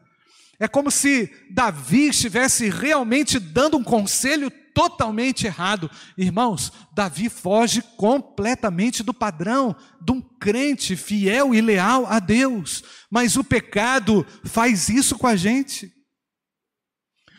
É 0.61 0.69
como 0.69 0.91
se 0.91 1.33
Davi 1.51 2.09
estivesse 2.09 2.69
realmente 2.69 3.39
dando 3.39 3.79
um 3.79 3.83
conselho 3.83 4.51
totalmente 4.75 5.47
errado. 5.47 5.91
Irmãos, 6.19 6.71
Davi 6.95 7.31
foge 7.31 7.83
completamente 7.97 9.03
do 9.03 9.15
padrão 9.15 9.75
de 10.03 10.13
um 10.13 10.21
crente 10.21 10.97
fiel 10.97 11.55
e 11.55 11.63
leal 11.63 12.05
a 12.07 12.19
Deus. 12.19 12.85
Mas 13.11 13.37
o 13.37 13.43
pecado 13.43 14.27
faz 14.45 14.91
isso 14.91 15.17
com 15.19 15.27
a 15.27 15.35
gente. 15.35 15.91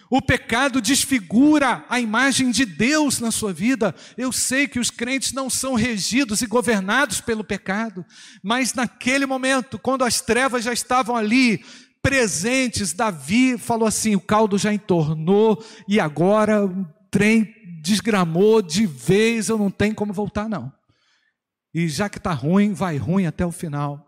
O 0.09 0.21
pecado 0.21 0.81
desfigura 0.81 1.85
a 1.87 1.99
imagem 1.99 2.51
de 2.51 2.65
Deus 2.65 3.19
na 3.19 3.31
sua 3.31 3.53
vida. 3.53 3.95
Eu 4.17 4.31
sei 4.31 4.67
que 4.67 4.79
os 4.79 4.89
crentes 4.89 5.31
não 5.31 5.49
são 5.49 5.73
regidos 5.73 6.41
e 6.41 6.47
governados 6.47 7.21
pelo 7.21 7.45
pecado, 7.45 8.05
mas 8.43 8.73
naquele 8.73 9.25
momento, 9.25 9.79
quando 9.79 10.03
as 10.03 10.19
trevas 10.19 10.65
já 10.65 10.73
estavam 10.73 11.15
ali, 11.15 11.63
presentes, 12.01 12.93
Davi 12.93 13.57
falou 13.57 13.87
assim: 13.87 14.15
o 14.15 14.21
caldo 14.21 14.57
já 14.57 14.73
entornou 14.73 15.63
e 15.87 15.99
agora 15.99 16.65
o 16.65 16.85
trem 17.09 17.53
desgramou 17.81 18.61
de 18.61 18.85
vez, 18.85 19.49
eu 19.49 19.57
não 19.57 19.71
tenho 19.71 19.95
como 19.95 20.13
voltar, 20.13 20.49
não. 20.49 20.71
E 21.73 21.87
já 21.87 22.09
que 22.09 22.17
está 22.17 22.33
ruim, 22.33 22.73
vai 22.73 22.97
ruim 22.97 23.25
até 23.25 23.45
o 23.45 23.51
final. 23.51 24.07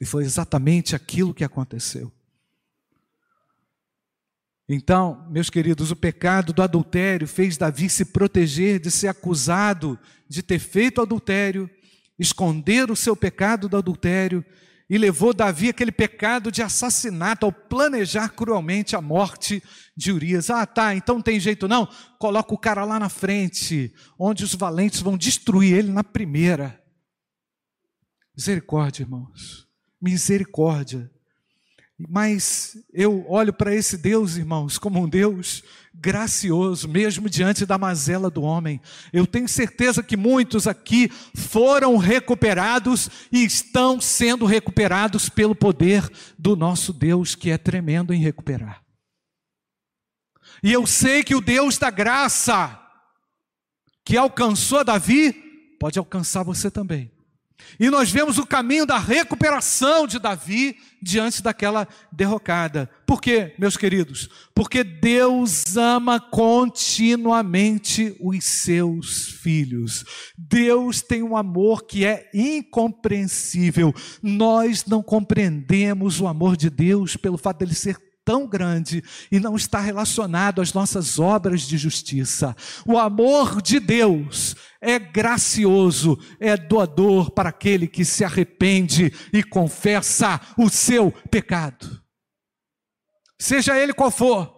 E 0.00 0.04
foi 0.04 0.24
exatamente 0.24 0.94
aquilo 0.94 1.34
que 1.34 1.44
aconteceu. 1.44 2.12
Então, 4.68 5.28
meus 5.30 5.50
queridos, 5.50 5.90
o 5.90 5.96
pecado 5.96 6.52
do 6.52 6.62
adultério 6.62 7.26
fez 7.26 7.56
Davi 7.56 7.88
se 7.88 8.06
proteger 8.06 8.80
de 8.80 8.90
ser 8.90 9.08
acusado 9.08 9.98
de 10.28 10.42
ter 10.42 10.58
feito 10.58 11.02
adultério, 11.02 11.68
esconder 12.18 12.90
o 12.90 12.96
seu 12.96 13.14
pecado 13.14 13.68
do 13.68 13.76
adultério 13.76 14.44
e 14.92 14.98
levou 14.98 15.32
Davi 15.32 15.70
aquele 15.70 15.90
pecado 15.90 16.52
de 16.52 16.60
assassinato 16.62 17.46
ao 17.46 17.50
planejar 17.50 18.28
cruelmente 18.28 18.94
a 18.94 19.00
morte 19.00 19.62
de 19.96 20.12
Urias. 20.12 20.50
Ah, 20.50 20.66
tá, 20.66 20.94
então 20.94 21.14
não 21.14 21.22
tem 21.22 21.40
jeito 21.40 21.66
não. 21.66 21.88
Coloca 22.18 22.52
o 22.52 22.58
cara 22.58 22.84
lá 22.84 23.00
na 23.00 23.08
frente, 23.08 23.90
onde 24.18 24.44
os 24.44 24.54
valentes 24.54 25.00
vão 25.00 25.16
destruir 25.16 25.78
ele 25.78 25.90
na 25.90 26.04
primeira. 26.04 26.78
Misericórdia, 28.36 29.04
irmãos. 29.04 29.66
Misericórdia. 29.98 31.10
Mas 31.98 32.76
eu 32.92 33.24
olho 33.28 33.52
para 33.52 33.74
esse 33.74 33.96
Deus, 33.96 34.36
irmãos, 34.36 34.78
como 34.78 35.00
um 35.00 35.08
Deus 35.08 35.62
gracioso, 35.94 36.88
mesmo 36.88 37.28
diante 37.28 37.66
da 37.66 37.78
mazela 37.78 38.30
do 38.30 38.42
homem. 38.42 38.80
Eu 39.12 39.26
tenho 39.26 39.48
certeza 39.48 40.02
que 40.02 40.16
muitos 40.16 40.66
aqui 40.66 41.08
foram 41.34 41.96
recuperados 41.96 43.08
e 43.30 43.44
estão 43.44 44.00
sendo 44.00 44.46
recuperados 44.46 45.28
pelo 45.28 45.54
poder 45.54 46.10
do 46.38 46.56
nosso 46.56 46.92
Deus, 46.92 47.34
que 47.34 47.50
é 47.50 47.58
tremendo 47.58 48.12
em 48.12 48.20
recuperar. 48.20 48.82
E 50.62 50.72
eu 50.72 50.86
sei 50.86 51.22
que 51.22 51.34
o 51.34 51.40
Deus 51.40 51.76
da 51.76 51.90
graça, 51.90 52.80
que 54.04 54.16
alcançou 54.16 54.84
Davi, 54.84 55.32
pode 55.78 55.98
alcançar 55.98 56.42
você 56.42 56.70
também. 56.70 57.12
E 57.78 57.88
nós 57.90 58.10
vemos 58.10 58.38
o 58.38 58.46
caminho 58.46 58.84
da 58.86 58.98
recuperação 58.98 60.06
de 60.06 60.18
Davi 60.18 60.76
diante 61.00 61.42
daquela 61.42 61.88
derrocada. 62.10 62.88
Por 63.06 63.20
quê, 63.20 63.54
meus 63.58 63.76
queridos? 63.76 64.28
Porque 64.54 64.84
Deus 64.84 65.76
ama 65.76 66.20
continuamente 66.20 68.16
os 68.20 68.44
seus 68.44 69.28
filhos. 69.28 70.04
Deus 70.36 71.02
tem 71.02 71.22
um 71.22 71.36
amor 71.36 71.84
que 71.84 72.04
é 72.04 72.30
incompreensível. 72.32 73.92
Nós 74.22 74.84
não 74.84 75.02
compreendemos 75.02 76.20
o 76.20 76.26
amor 76.26 76.56
de 76.56 76.70
Deus 76.70 77.16
pelo 77.16 77.38
fato 77.38 77.58
dele 77.58 77.74
ser 77.74 78.11
tão 78.24 78.46
grande 78.46 79.02
e 79.30 79.40
não 79.40 79.56
está 79.56 79.80
relacionado 79.80 80.60
às 80.60 80.72
nossas 80.72 81.18
obras 81.18 81.62
de 81.62 81.76
justiça. 81.76 82.56
O 82.86 82.98
amor 82.98 83.60
de 83.60 83.80
Deus 83.80 84.54
é 84.80 84.98
gracioso, 84.98 86.18
é 86.40 86.56
doador 86.56 87.30
para 87.30 87.48
aquele 87.48 87.86
que 87.86 88.04
se 88.04 88.24
arrepende 88.24 89.12
e 89.32 89.42
confessa 89.42 90.40
o 90.56 90.68
seu 90.68 91.12
pecado. 91.30 92.00
Seja 93.38 93.78
ele 93.78 93.92
qual 93.92 94.10
for. 94.10 94.52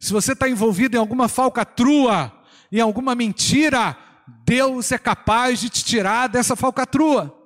Se 0.00 0.12
você 0.12 0.32
está 0.32 0.48
envolvido 0.48 0.96
em 0.96 1.00
alguma 1.00 1.28
falcatrua, 1.28 2.32
em 2.70 2.80
alguma 2.80 3.14
mentira, 3.14 3.96
Deus 4.46 4.92
é 4.92 4.98
capaz 4.98 5.60
de 5.60 5.68
te 5.68 5.84
tirar 5.84 6.28
dessa 6.28 6.56
falcatrua 6.56 7.43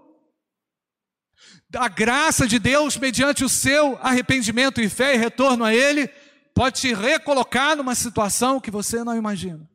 a 1.74 1.88
graça 1.88 2.46
de 2.46 2.58
Deus, 2.58 2.96
mediante 2.96 3.44
o 3.44 3.48
seu 3.48 3.98
arrependimento 4.00 4.80
e 4.80 4.88
fé 4.88 5.14
e 5.14 5.18
retorno 5.18 5.64
a 5.64 5.74
Ele, 5.74 6.08
pode 6.54 6.80
te 6.80 6.94
recolocar 6.94 7.76
numa 7.76 7.94
situação 7.94 8.60
que 8.60 8.70
você 8.70 9.04
não 9.04 9.16
imagina. 9.16 9.68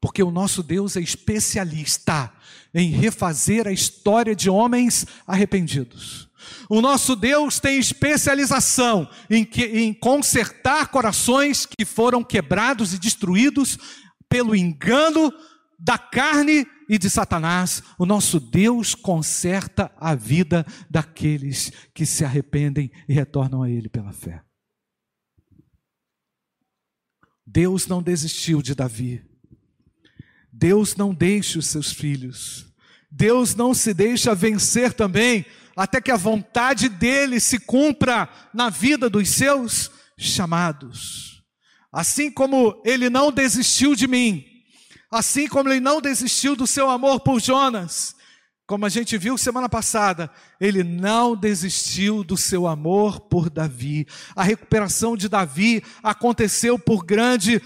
Porque 0.00 0.22
o 0.22 0.30
nosso 0.30 0.62
Deus 0.62 0.96
é 0.96 1.00
especialista 1.00 2.32
em 2.72 2.90
refazer 2.90 3.66
a 3.66 3.72
história 3.72 4.34
de 4.34 4.48
homens 4.48 5.06
arrependidos. 5.26 6.28
O 6.68 6.80
nosso 6.80 7.14
Deus 7.14 7.60
tem 7.60 7.78
especialização 7.78 9.08
em, 9.28 9.44
que, 9.44 9.64
em 9.64 9.92
consertar 9.92 10.88
corações 10.88 11.66
que 11.66 11.84
foram 11.84 12.24
quebrados 12.24 12.94
e 12.94 12.98
destruídos 12.98 13.78
pelo 14.28 14.56
engano 14.56 15.32
da 15.80 15.96
carne 15.96 16.66
e 16.88 16.98
de 16.98 17.08
Satanás, 17.08 17.82
o 17.98 18.04
nosso 18.04 18.38
Deus 18.38 18.94
conserta 18.94 19.90
a 19.96 20.14
vida 20.14 20.66
daqueles 20.90 21.72
que 21.94 22.04
se 22.04 22.22
arrependem 22.22 22.90
e 23.08 23.14
retornam 23.14 23.62
a 23.62 23.70
Ele 23.70 23.88
pela 23.88 24.12
fé. 24.12 24.42
Deus 27.46 27.86
não 27.86 28.02
desistiu 28.02 28.60
de 28.60 28.74
Davi. 28.74 29.24
Deus 30.52 30.94
não 30.94 31.14
deixa 31.14 31.58
os 31.58 31.66
seus 31.66 31.90
filhos. 31.90 32.66
Deus 33.10 33.54
não 33.54 33.72
se 33.72 33.94
deixa 33.94 34.34
vencer 34.34 34.92
também, 34.92 35.46
até 35.74 36.00
que 36.00 36.10
a 36.10 36.16
vontade 36.16 36.88
dele 36.88 37.40
se 37.40 37.58
cumpra 37.58 38.28
na 38.52 38.68
vida 38.68 39.08
dos 39.08 39.28
seus 39.30 39.90
chamados. 40.18 41.42
Assim 41.92 42.30
como 42.30 42.80
ele 42.84 43.08
não 43.08 43.32
desistiu 43.32 43.96
de 43.96 44.06
mim, 44.06 44.49
Assim 45.10 45.48
como 45.48 45.68
ele 45.68 45.80
não 45.80 46.00
desistiu 46.00 46.54
do 46.54 46.66
seu 46.66 46.88
amor 46.88 47.20
por 47.20 47.40
Jonas, 47.40 48.14
como 48.70 48.86
a 48.86 48.88
gente 48.88 49.18
viu 49.18 49.36
semana 49.36 49.68
passada, 49.68 50.30
ele 50.60 50.84
não 50.84 51.34
desistiu 51.34 52.22
do 52.22 52.36
seu 52.36 52.68
amor 52.68 53.18
por 53.22 53.50
Davi. 53.50 54.06
A 54.36 54.44
recuperação 54.44 55.16
de 55.16 55.28
Davi 55.28 55.82
aconteceu 56.04 56.78
por 56.78 57.04
grande, 57.04 57.60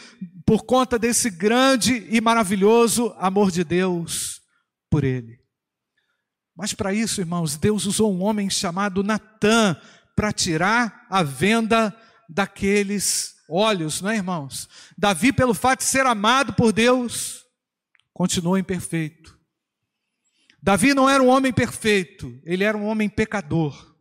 por 0.47 0.65
conta 0.65 0.99
desse 0.99 1.29
grande 1.29 2.07
e 2.09 2.23
maravilhoso 2.23 3.15
amor 3.19 3.51
de 3.51 3.63
Deus 3.63 4.41
por 4.89 5.05
ele. 5.05 5.39
Mas 6.57 6.73
para 6.73 6.95
isso, 6.95 7.21
irmãos, 7.21 7.59
Deus 7.59 7.85
usou 7.85 8.11
um 8.11 8.23
homem 8.23 8.49
chamado 8.49 9.05
Natã 9.05 9.77
para 10.17 10.33
tirar 10.33 11.07
a 11.11 11.23
venda 11.23 11.95
daqueles 12.31 13.34
olhos, 13.49 14.01
não 14.01 14.11
é, 14.11 14.17
irmãos? 14.17 14.69
Davi, 14.97 15.33
pelo 15.33 15.55
fato 15.55 15.81
de 15.81 15.87
ser 15.87 16.07
amado 16.07 16.53
por 16.55 16.73
Deus, 16.73 17.45
continua 18.13 18.59
imperfeito. 18.59 19.39
Davi 20.63 20.95
não 20.95 21.11
era 21.11 21.23
um 21.23 21.29
homem 21.29 21.53
perfeito, 21.53 22.41
ele 22.45 22.65
era 22.65 22.77
um 22.77 22.87
homem 22.87 23.09
pecador. 23.09 23.95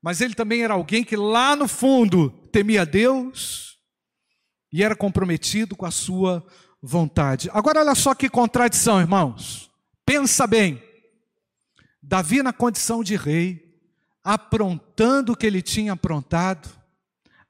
Mas 0.00 0.20
ele 0.20 0.34
também 0.34 0.62
era 0.62 0.74
alguém 0.74 1.04
que 1.04 1.16
lá 1.16 1.54
no 1.54 1.68
fundo 1.68 2.30
temia 2.50 2.84
Deus 2.84 3.78
e 4.72 4.82
era 4.82 4.96
comprometido 4.96 5.76
com 5.76 5.86
a 5.86 5.90
sua 5.90 6.44
vontade. 6.82 7.50
Agora 7.52 7.80
olha 7.80 7.94
só 7.94 8.14
que 8.14 8.28
contradição, 8.28 9.00
irmãos. 9.00 9.70
Pensa 10.04 10.46
bem. 10.46 10.82
Davi, 12.02 12.42
na 12.42 12.52
condição 12.52 13.04
de 13.04 13.14
rei, 13.14 13.78
aprontando 14.24 15.32
o 15.32 15.36
que 15.36 15.46
ele 15.46 15.62
tinha 15.62 15.92
aprontado, 15.92 16.68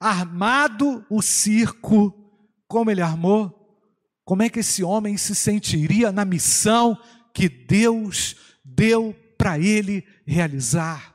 armado 0.02 1.04
o 1.08 1.22
circo, 1.22 2.12
como 2.66 2.90
ele 2.90 3.00
armou, 3.00 3.62
como 4.24 4.42
é 4.42 4.48
que 4.48 4.60
esse 4.60 4.82
homem 4.82 5.16
se 5.16 5.34
sentiria 5.34 6.12
na 6.12 6.24
missão 6.24 6.98
que 7.34 7.48
Deus 7.48 8.36
deu 8.64 9.14
para 9.36 9.58
ele 9.58 10.06
realizar? 10.26 11.14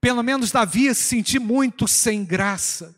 Pelo 0.00 0.22
menos 0.22 0.50
Davi 0.50 0.94
se 0.94 1.02
sentir 1.02 1.38
muito 1.38 1.88
sem 1.88 2.24
graça. 2.24 2.94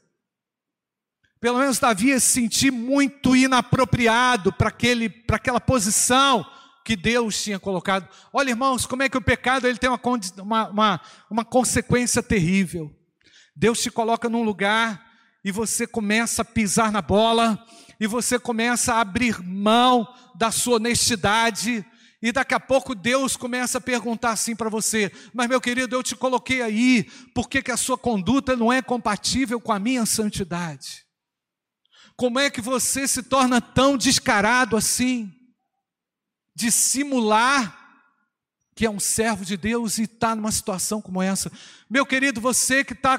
Pelo 1.41 1.59
menos 1.59 1.79
Davi 1.79 2.19
se 2.21 2.27
sentir 2.27 2.71
muito 2.71 3.37
inapropriado 3.37 4.53
para 4.53 4.69
aquela 5.37 5.61
posição 5.61 6.45
que 6.85 6.97
Deus 6.97 7.43
tinha 7.43 7.59
colocado. 7.59 8.09
Olha, 8.33 8.51
irmãos, 8.51 8.85
como 8.87 9.03
é 9.03 9.09
que 9.09 9.17
o 9.17 9.23
pecado 9.23 9.67
ele 9.67 9.79
tem 9.79 9.89
uma, 9.89 10.01
uma, 10.39 10.69
uma, 10.69 11.01
uma 11.31 11.45
consequência 11.45 12.23
terrível. 12.23 12.98
Deus 13.59 13.83
te 13.83 13.91
coloca 13.91 14.29
num 14.29 14.43
lugar 14.43 15.05
e 15.45 15.51
você 15.51 15.87
começa 15.87 16.43
a 16.43 16.45
pisar 16.45 16.93
na 16.93 17.03
bola, 17.03 17.65
e 17.99 18.07
você 18.07 18.39
começa 18.39 18.95
a 18.95 19.01
abrir 19.01 19.43
mão 19.43 20.07
da 20.35 20.51
sua 20.51 20.77
honestidade, 20.77 21.85
e 22.21 22.33
daqui 22.33 22.55
a 22.55 22.61
pouco 22.61 22.95
Deus 22.95 23.37
começa 23.37 23.79
a 23.79 23.81
perguntar 23.81 24.31
assim 24.31 24.55
para 24.55 24.69
você: 24.69 25.11
Mas 25.33 25.49
meu 25.49 25.61
querido, 25.61 25.95
eu 25.95 26.03
te 26.03 26.17
coloquei 26.17 26.63
aí, 26.63 27.05
por 27.35 27.49
que, 27.49 27.63
que 27.63 27.71
a 27.71 27.77
sua 27.77 27.99
conduta 27.99 28.57
não 28.57 28.73
é 28.73 28.81
compatível 28.81 29.61
com 29.61 29.73
a 29.73 29.79
minha 29.79 30.07
santidade? 30.07 31.05
Como 32.17 32.39
é 32.39 32.51
que 32.51 32.61
você 32.61 33.07
se 33.07 33.23
torna 33.23 33.61
tão 33.61 33.97
descarado 33.97 34.77
assim? 34.77 35.35
de 36.59 36.73
simular 36.73 37.79
que 38.75 38.85
é 38.85 38.91
um 38.91 38.99
servo 38.99 39.45
de 39.45 39.57
Deus 39.57 39.99
e 39.99 40.03
está 40.03 40.35
numa 40.35 40.51
situação 40.51 41.01
como 41.01 41.23
essa. 41.23 41.53
Meu 41.89 42.05
querido, 42.05 42.41
você 42.41 42.83
que 42.83 42.95
está 42.95 43.17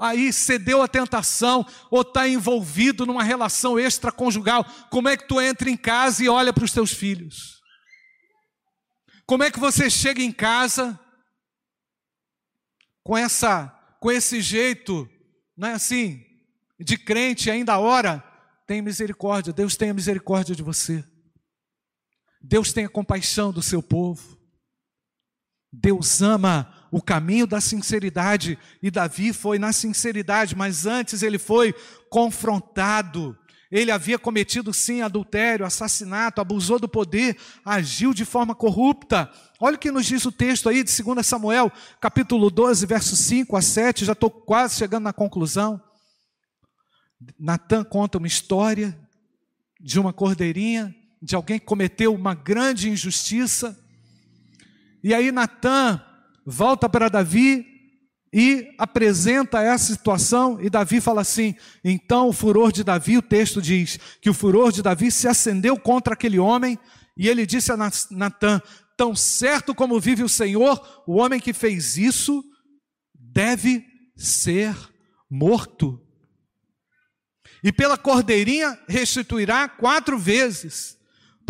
aí 0.00 0.32
cedeu 0.32 0.82
à 0.82 0.88
tentação 0.88 1.64
ou 1.90 2.00
está 2.00 2.26
envolvido 2.26 3.04
numa 3.04 3.22
relação 3.22 3.78
extraconjugal, 3.78 4.64
como 4.90 5.08
é 5.08 5.16
que 5.16 5.28
tu 5.28 5.40
entra 5.40 5.68
em 5.70 5.76
casa 5.76 6.24
e 6.24 6.28
olha 6.28 6.52
para 6.52 6.64
os 6.64 6.72
teus 6.72 6.92
filhos? 6.92 7.60
Como 9.26 9.44
é 9.44 9.50
que 9.50 9.60
você 9.60 9.88
chega 9.88 10.22
em 10.22 10.32
casa 10.32 10.98
com 13.04 13.16
essa 13.16 13.76
com 14.00 14.10
esse 14.10 14.40
jeito, 14.40 15.06
não 15.54 15.68
é 15.68 15.72
assim, 15.74 16.24
de 16.78 16.96
crente 16.96 17.50
ainda 17.50 17.78
ora, 17.78 18.24
tem 18.66 18.80
misericórdia, 18.80 19.52
Deus 19.52 19.76
tenha 19.76 19.92
misericórdia 19.92 20.56
de 20.56 20.62
você. 20.62 21.04
Deus 22.40 22.72
tenha 22.72 22.88
compaixão 22.88 23.52
do 23.52 23.60
seu 23.60 23.82
povo. 23.82 24.38
Deus 25.70 26.22
ama 26.22 26.79
o 26.90 27.00
caminho 27.00 27.46
da 27.46 27.60
sinceridade 27.60 28.58
e 28.82 28.90
Davi 28.90 29.32
foi 29.32 29.58
na 29.58 29.72
sinceridade, 29.72 30.56
mas 30.56 30.86
antes 30.86 31.22
ele 31.22 31.38
foi 31.38 31.74
confrontado. 32.08 33.36
Ele 33.70 33.92
havia 33.92 34.18
cometido 34.18 34.74
sim 34.74 35.00
adultério, 35.00 35.64
assassinato, 35.64 36.40
abusou 36.40 36.80
do 36.80 36.88
poder, 36.88 37.36
agiu 37.64 38.12
de 38.12 38.24
forma 38.24 38.52
corrupta. 38.52 39.30
Olha 39.60 39.76
o 39.76 39.78
que 39.78 39.92
nos 39.92 40.06
diz 40.06 40.24
o 40.24 40.32
texto 40.32 40.68
aí 40.68 40.82
de 40.82 41.02
2 41.02 41.24
Samuel, 41.24 41.70
capítulo 42.00 42.50
12, 42.50 42.84
versos 42.84 43.18
5 43.20 43.56
a 43.56 43.62
7, 43.62 44.04
já 44.04 44.12
estou 44.12 44.28
quase 44.28 44.76
chegando 44.76 45.04
na 45.04 45.12
conclusão. 45.12 45.80
Natan 47.38 47.84
conta 47.84 48.18
uma 48.18 48.26
história 48.26 48.98
de 49.80 50.00
uma 50.00 50.12
cordeirinha 50.12 50.94
de 51.22 51.36
alguém 51.36 51.58
que 51.58 51.66
cometeu 51.66 52.12
uma 52.12 52.34
grande 52.34 52.88
injustiça. 52.88 53.78
E 55.04 55.14
aí 55.14 55.30
Natan 55.30 56.02
volta 56.44 56.88
para 56.88 57.08
Davi 57.08 57.66
e 58.32 58.74
apresenta 58.78 59.60
essa 59.60 59.92
situação, 59.92 60.60
e 60.60 60.70
Davi 60.70 61.00
fala 61.00 61.20
assim: 61.20 61.54
então 61.82 62.28
o 62.28 62.32
furor 62.32 62.72
de 62.72 62.84
Davi, 62.84 63.18
o 63.18 63.22
texto 63.22 63.60
diz 63.60 63.98
que 64.20 64.30
o 64.30 64.34
furor 64.34 64.70
de 64.72 64.82
Davi 64.82 65.10
se 65.10 65.26
acendeu 65.26 65.78
contra 65.78 66.14
aquele 66.14 66.38
homem, 66.38 66.78
e 67.16 67.28
ele 67.28 67.44
disse 67.44 67.72
a 67.72 67.76
Natan: 68.10 68.62
tão 68.96 69.16
certo 69.16 69.74
como 69.74 70.00
vive 70.00 70.22
o 70.22 70.28
Senhor, 70.28 71.04
o 71.06 71.16
homem 71.16 71.40
que 71.40 71.52
fez 71.52 71.96
isso 71.96 72.44
deve 73.14 73.84
ser 74.16 74.76
morto. 75.28 76.00
E 77.62 77.72
pela 77.72 77.98
cordeirinha 77.98 78.78
restituirá 78.88 79.68
quatro 79.68 80.18
vezes 80.18 80.98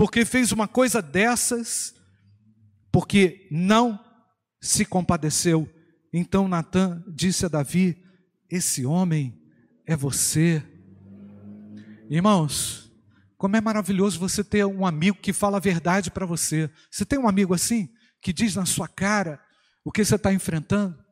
porque 0.01 0.25
fez 0.25 0.51
uma 0.51 0.67
coisa 0.67 1.03
dessas, 1.03 1.95
porque 2.91 3.47
não 3.51 4.03
se 4.61 4.85
compadeceu. 4.85 5.69
Então 6.13 6.49
Natan 6.49 7.03
disse 7.09 7.47
a 7.47 7.49
Davi: 7.49 8.05
Esse 8.49 8.85
homem 8.85 9.41
é 9.87 9.97
você. 9.97 10.63
Irmãos, 12.09 12.93
como 13.37 13.57
é 13.57 13.61
maravilhoso 13.61 14.19
você 14.19 14.45
ter 14.45 14.67
um 14.67 14.85
amigo 14.85 15.19
que 15.19 15.33
fala 15.33 15.57
a 15.57 15.61
verdade 15.61 16.11
para 16.11 16.27
você. 16.27 16.71
Você 16.91 17.07
tem 17.07 17.19
um 17.19 17.29
amigo 17.29 17.55
assim, 17.55 17.89
que 18.21 18.33
diz 18.33 18.55
na 18.55 18.67
sua 18.67 18.87
cara 18.87 19.41
o 19.85 19.91
que 19.91 20.05
você 20.05 20.17
está 20.17 20.33
enfrentando? 20.33 21.03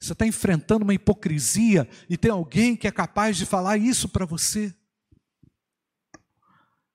Você 0.00 0.14
está 0.14 0.26
enfrentando 0.26 0.82
uma 0.82 0.94
hipocrisia 0.94 1.88
e 2.10 2.16
tem 2.16 2.30
alguém 2.30 2.74
que 2.74 2.88
é 2.88 2.90
capaz 2.90 3.36
de 3.36 3.46
falar 3.46 3.76
isso 3.76 4.08
para 4.08 4.26
você. 4.26 4.74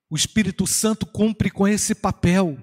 O 0.09 0.15
Espírito 0.15 0.67
Santo 0.67 1.05
cumpre 1.05 1.49
com 1.49 1.65
esse 1.65 1.95
papel, 1.95 2.57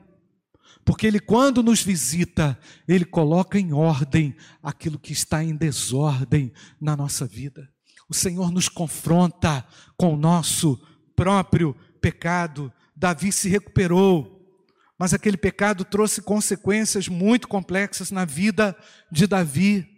porque 0.85 1.07
ele, 1.07 1.19
quando 1.19 1.63
nos 1.63 1.83
visita, 1.83 2.59
ele 2.87 3.05
coloca 3.05 3.59
em 3.59 3.73
ordem 3.73 4.37
aquilo 4.63 4.99
que 4.99 5.13
está 5.13 5.43
em 5.43 5.57
desordem 5.57 6.53
na 6.81 6.97
nossa 6.97 7.27
vida. 7.27 7.69
O 8.09 8.15
Senhor 8.15 8.51
nos 8.51 8.69
confronta 8.69 9.67
com 9.97 10.13
o 10.13 10.17
nosso 10.17 10.79
próprio 11.17 11.75
pecado. 12.01 12.71
Davi 12.95 13.33
se 13.33 13.49
recuperou, 13.49 14.47
mas 14.99 15.15
aquele 15.15 15.39
pecado 15.39 15.85
trouxe 15.85 16.21
consequências 16.21 17.09
muito 17.09 17.49
complexas 17.49 18.11
na 18.11 18.27
vida 18.27 18.77
de 19.11 19.27
Davi. 19.27 19.89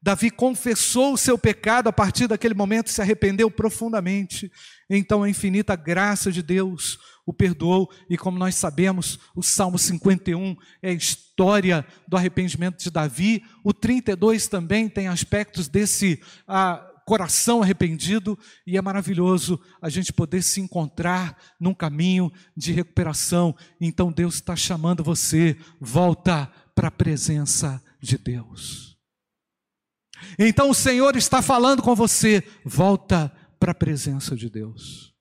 Davi 0.00 0.30
confessou 0.30 1.14
o 1.14 1.18
seu 1.18 1.36
pecado, 1.36 1.88
a 1.88 1.92
partir 1.92 2.28
daquele 2.28 2.54
momento 2.54 2.90
se 2.90 3.02
arrependeu 3.02 3.50
profundamente. 3.50 4.50
Então 4.88 5.24
a 5.24 5.28
infinita 5.28 5.74
graça 5.74 6.30
de 6.30 6.42
Deus 6.42 6.98
o 7.26 7.32
perdoou, 7.32 7.90
e 8.08 8.16
como 8.16 8.38
nós 8.38 8.54
sabemos, 8.54 9.18
o 9.34 9.42
Salmo 9.42 9.78
51 9.78 10.56
é 10.80 10.90
a 10.90 10.94
história 10.94 11.84
do 12.06 12.16
arrependimento 12.16 12.78
de 12.78 12.90
Davi, 12.90 13.42
o 13.64 13.74
32 13.74 14.46
também 14.46 14.88
tem 14.88 15.08
aspectos 15.08 15.68
desse 15.68 16.22
ah, 16.46 16.88
coração 17.04 17.62
arrependido, 17.62 18.38
e 18.64 18.76
é 18.76 18.80
maravilhoso 18.80 19.60
a 19.82 19.88
gente 19.88 20.12
poder 20.12 20.42
se 20.42 20.60
encontrar 20.60 21.36
num 21.58 21.74
caminho 21.74 22.32
de 22.56 22.72
recuperação. 22.72 23.56
Então 23.80 24.12
Deus 24.12 24.36
está 24.36 24.54
chamando 24.54 25.02
você, 25.02 25.56
volta 25.80 26.50
para 26.74 26.88
a 26.88 26.92
presença 26.92 27.82
de 28.00 28.16
Deus. 28.16 28.96
Então 30.38 30.70
o 30.70 30.74
Senhor 30.74 31.16
está 31.16 31.42
falando 31.42 31.82
com 31.82 31.94
você, 31.94 32.42
volta 32.64 33.32
para 33.58 33.72
a 33.72 33.74
presença 33.74 34.36
de 34.36 34.48
Deus. 34.48 35.15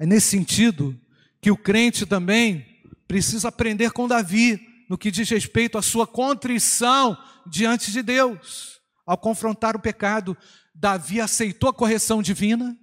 É 0.00 0.06
nesse 0.06 0.28
sentido 0.28 0.98
que 1.42 1.50
o 1.50 1.56
crente 1.56 2.06
também 2.06 2.66
precisa 3.06 3.48
aprender 3.48 3.90
com 3.90 4.08
Davi 4.08 4.58
no 4.88 4.96
que 4.96 5.10
diz 5.10 5.28
respeito 5.28 5.76
à 5.76 5.82
sua 5.82 6.06
contrição 6.06 7.18
diante 7.46 7.92
de 7.92 8.02
Deus. 8.02 8.80
Ao 9.06 9.18
confrontar 9.18 9.76
o 9.76 9.80
pecado, 9.80 10.34
Davi 10.74 11.20
aceitou 11.20 11.68
a 11.68 11.74
correção 11.74 12.22
divina, 12.22 12.74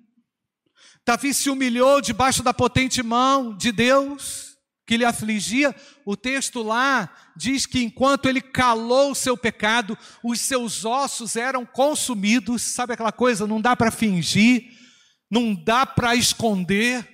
Davi 1.03 1.33
se 1.33 1.49
humilhou 1.49 2.01
debaixo 2.01 2.43
da 2.43 2.53
potente 2.53 3.01
mão 3.01 3.55
de 3.55 3.71
Deus, 3.71 4.57
que 4.85 4.97
lhe 4.97 5.05
afligia, 5.05 5.75
o 6.05 6.15
texto 6.15 6.61
lá 6.61 7.09
diz 7.35 7.65
que 7.65 7.81
enquanto 7.81 8.27
ele 8.27 8.41
calou 8.41 9.11
o 9.11 9.15
seu 9.15 9.35
pecado, 9.35 9.97
os 10.23 10.39
seus 10.39 10.85
ossos 10.85 11.35
eram 11.35 11.65
consumidos. 11.65 12.61
Sabe 12.61 12.93
aquela 12.93 13.11
coisa? 13.11 13.47
Não 13.47 13.59
dá 13.59 13.75
para 13.75 13.89
fingir, 13.89 14.76
não 15.29 15.53
dá 15.53 15.85
para 15.85 16.15
esconder. 16.15 17.07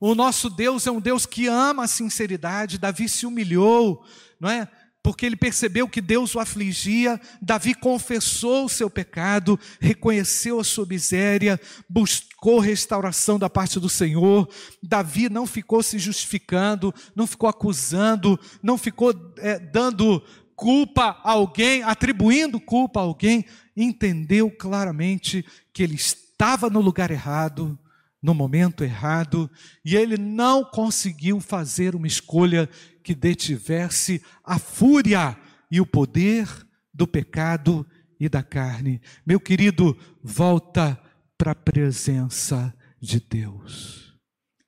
O 0.00 0.14
nosso 0.14 0.48
Deus 0.48 0.86
é 0.86 0.90
um 0.90 1.00
Deus 1.00 1.26
que 1.26 1.46
ama 1.46 1.84
a 1.84 1.88
sinceridade. 1.88 2.78
Davi 2.78 3.08
se 3.08 3.26
humilhou, 3.26 4.04
não 4.40 4.48
é? 4.48 4.68
porque 5.08 5.24
ele 5.24 5.36
percebeu 5.36 5.88
que 5.88 6.02
Deus 6.02 6.34
o 6.34 6.38
afligia, 6.38 7.18
Davi 7.40 7.72
confessou 7.72 8.66
o 8.66 8.68
seu 8.68 8.90
pecado, 8.90 9.58
reconheceu 9.80 10.60
a 10.60 10.64
sua 10.64 10.84
miséria, 10.84 11.58
buscou 11.88 12.58
restauração 12.58 13.38
da 13.38 13.48
parte 13.48 13.80
do 13.80 13.88
Senhor. 13.88 14.46
Davi 14.82 15.30
não 15.30 15.46
ficou 15.46 15.82
se 15.82 15.98
justificando, 15.98 16.94
não 17.16 17.26
ficou 17.26 17.48
acusando, 17.48 18.38
não 18.62 18.76
ficou 18.76 19.14
é, 19.38 19.58
dando 19.58 20.22
culpa 20.54 21.18
a 21.24 21.30
alguém, 21.30 21.82
atribuindo 21.84 22.60
culpa 22.60 23.00
a 23.00 23.04
alguém, 23.04 23.46
entendeu 23.74 24.50
claramente 24.50 25.42
que 25.72 25.82
ele 25.82 25.94
estava 26.38 26.70
no 26.70 26.80
lugar 26.80 27.10
errado, 27.10 27.76
no 28.22 28.32
momento 28.32 28.84
errado 28.84 29.50
e 29.84 29.96
ele 29.96 30.16
não 30.16 30.64
conseguiu 30.64 31.40
fazer 31.40 31.96
uma 31.96 32.06
escolha 32.06 32.70
que 33.02 33.12
detivesse 33.12 34.22
a 34.44 34.56
fúria 34.56 35.36
e 35.68 35.80
o 35.80 35.86
poder 35.86 36.48
do 36.94 37.08
pecado 37.08 37.84
e 38.20 38.28
da 38.28 38.42
carne. 38.42 39.00
Meu 39.26 39.40
querido, 39.40 39.98
volta 40.22 40.96
para 41.36 41.50
a 41.50 41.56
presença 41.56 42.72
de 43.00 43.18
Deus. 43.18 44.14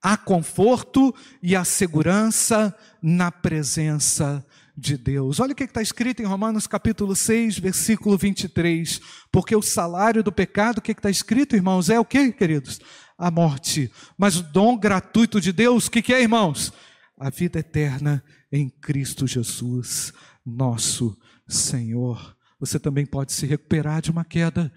Há 0.02 0.16
conforto 0.16 1.14
e 1.40 1.54
há 1.54 1.64
segurança 1.64 2.76
na 3.00 3.30
presença 3.30 4.44
de 4.80 4.96
Deus. 4.96 5.38
Olha 5.38 5.52
o 5.52 5.54
que 5.54 5.64
está 5.64 5.82
escrito 5.82 6.22
em 6.22 6.24
Romanos 6.24 6.66
capítulo 6.66 7.14
6, 7.14 7.58
versículo 7.58 8.16
23. 8.16 9.00
Porque 9.30 9.54
o 9.54 9.62
salário 9.62 10.22
do 10.22 10.32
pecado, 10.32 10.78
o 10.78 10.82
que 10.82 10.92
está 10.92 11.10
escrito, 11.10 11.54
irmãos, 11.54 11.90
é 11.90 12.00
o 12.00 12.04
que, 12.04 12.32
queridos? 12.32 12.80
A 13.18 13.30
morte. 13.30 13.92
Mas 14.16 14.36
o 14.36 14.42
dom 14.42 14.78
gratuito 14.78 15.40
de 15.40 15.52
Deus, 15.52 15.86
o 15.86 15.90
que, 15.90 16.00
que 16.00 16.14
é, 16.14 16.22
irmãos? 16.22 16.72
A 17.18 17.28
vida 17.28 17.58
eterna 17.58 18.24
em 18.50 18.70
Cristo 18.70 19.26
Jesus, 19.26 20.12
nosso 20.44 21.16
Senhor. 21.46 22.34
Você 22.58 22.80
também 22.80 23.04
pode 23.04 23.32
se 23.32 23.46
recuperar 23.46 24.00
de 24.00 24.10
uma 24.10 24.24
queda. 24.24 24.72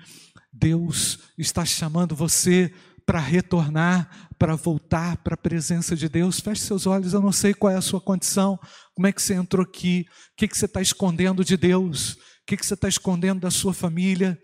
Deus 0.51 1.19
está 1.37 1.63
chamando 1.63 2.15
você 2.15 2.73
para 3.05 3.19
retornar, 3.19 4.27
para 4.37 4.55
voltar 4.55 5.17
para 5.17 5.33
a 5.35 5.37
presença 5.37 5.95
de 5.95 6.07
Deus. 6.09 6.39
Feche 6.39 6.61
seus 6.61 6.85
olhos, 6.85 7.13
eu 7.13 7.21
não 7.21 7.31
sei 7.31 7.53
qual 7.53 7.71
é 7.71 7.75
a 7.75 7.81
sua 7.81 8.01
condição, 8.01 8.59
como 8.93 9.07
é 9.07 9.11
que 9.11 9.21
você 9.21 9.33
entrou 9.33 9.63
aqui, 9.63 10.05
o 10.33 10.35
que, 10.37 10.47
que 10.47 10.57
você 10.57 10.65
está 10.65 10.81
escondendo 10.81 11.43
de 11.43 11.57
Deus, 11.57 12.13
o 12.13 12.17
que, 12.47 12.57
que 12.57 12.65
você 12.65 12.73
está 12.73 12.87
escondendo 12.87 13.41
da 13.41 13.51
sua 13.51 13.73
família. 13.73 14.37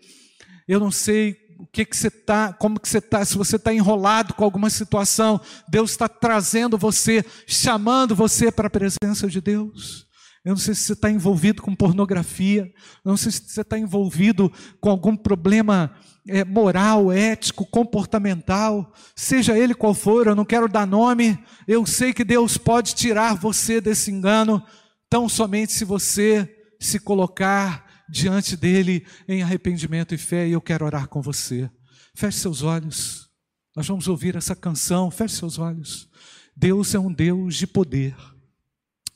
Eu 0.66 0.80
não 0.80 0.90
sei 0.90 1.36
o 1.58 1.66
que, 1.66 1.84
que 1.84 1.96
você 1.96 2.08
está, 2.08 2.52
como 2.52 2.80
que 2.80 2.88
você 2.88 2.98
está, 2.98 3.24
se 3.24 3.36
você 3.36 3.56
está 3.56 3.72
enrolado 3.72 4.32
com 4.34 4.44
alguma 4.44 4.70
situação, 4.70 5.40
Deus 5.68 5.90
está 5.90 6.08
trazendo 6.08 6.78
você, 6.78 7.24
chamando 7.46 8.14
você 8.16 8.50
para 8.50 8.66
a 8.66 8.70
presença 8.70 9.28
de 9.28 9.40
Deus. 9.40 10.09
Eu 10.44 10.50
não 10.50 10.56
sei 10.56 10.74
se 10.74 10.82
você 10.82 10.92
está 10.94 11.10
envolvido 11.10 11.60
com 11.60 11.74
pornografia, 11.74 12.62
eu 13.04 13.10
não 13.10 13.16
sei 13.16 13.30
se 13.30 13.42
você 13.46 13.60
está 13.60 13.78
envolvido 13.78 14.50
com 14.80 14.88
algum 14.88 15.14
problema 15.14 15.94
é, 16.26 16.44
moral, 16.44 17.12
ético, 17.12 17.66
comportamental, 17.66 18.90
seja 19.14 19.58
ele 19.58 19.74
qual 19.74 19.92
for, 19.92 20.26
eu 20.26 20.34
não 20.34 20.44
quero 20.44 20.66
dar 20.66 20.86
nome, 20.86 21.38
eu 21.68 21.84
sei 21.84 22.14
que 22.14 22.24
Deus 22.24 22.56
pode 22.56 22.94
tirar 22.94 23.34
você 23.34 23.82
desse 23.82 24.10
engano, 24.10 24.62
tão 25.10 25.28
somente 25.28 25.72
se 25.72 25.84
você 25.84 26.48
se 26.80 26.98
colocar 26.98 28.04
diante 28.08 28.56
dele 28.56 29.06
em 29.28 29.42
arrependimento 29.42 30.14
e 30.14 30.18
fé, 30.18 30.48
e 30.48 30.52
eu 30.52 30.60
quero 30.60 30.86
orar 30.86 31.06
com 31.06 31.20
você. 31.20 31.70
Feche 32.14 32.38
seus 32.38 32.62
olhos, 32.62 33.28
nós 33.76 33.86
vamos 33.86 34.08
ouvir 34.08 34.36
essa 34.36 34.56
canção, 34.56 35.10
feche 35.10 35.36
seus 35.36 35.58
olhos. 35.58 36.08
Deus 36.56 36.94
é 36.94 36.98
um 36.98 37.12
Deus 37.12 37.56
de 37.56 37.66
poder. 37.66 38.16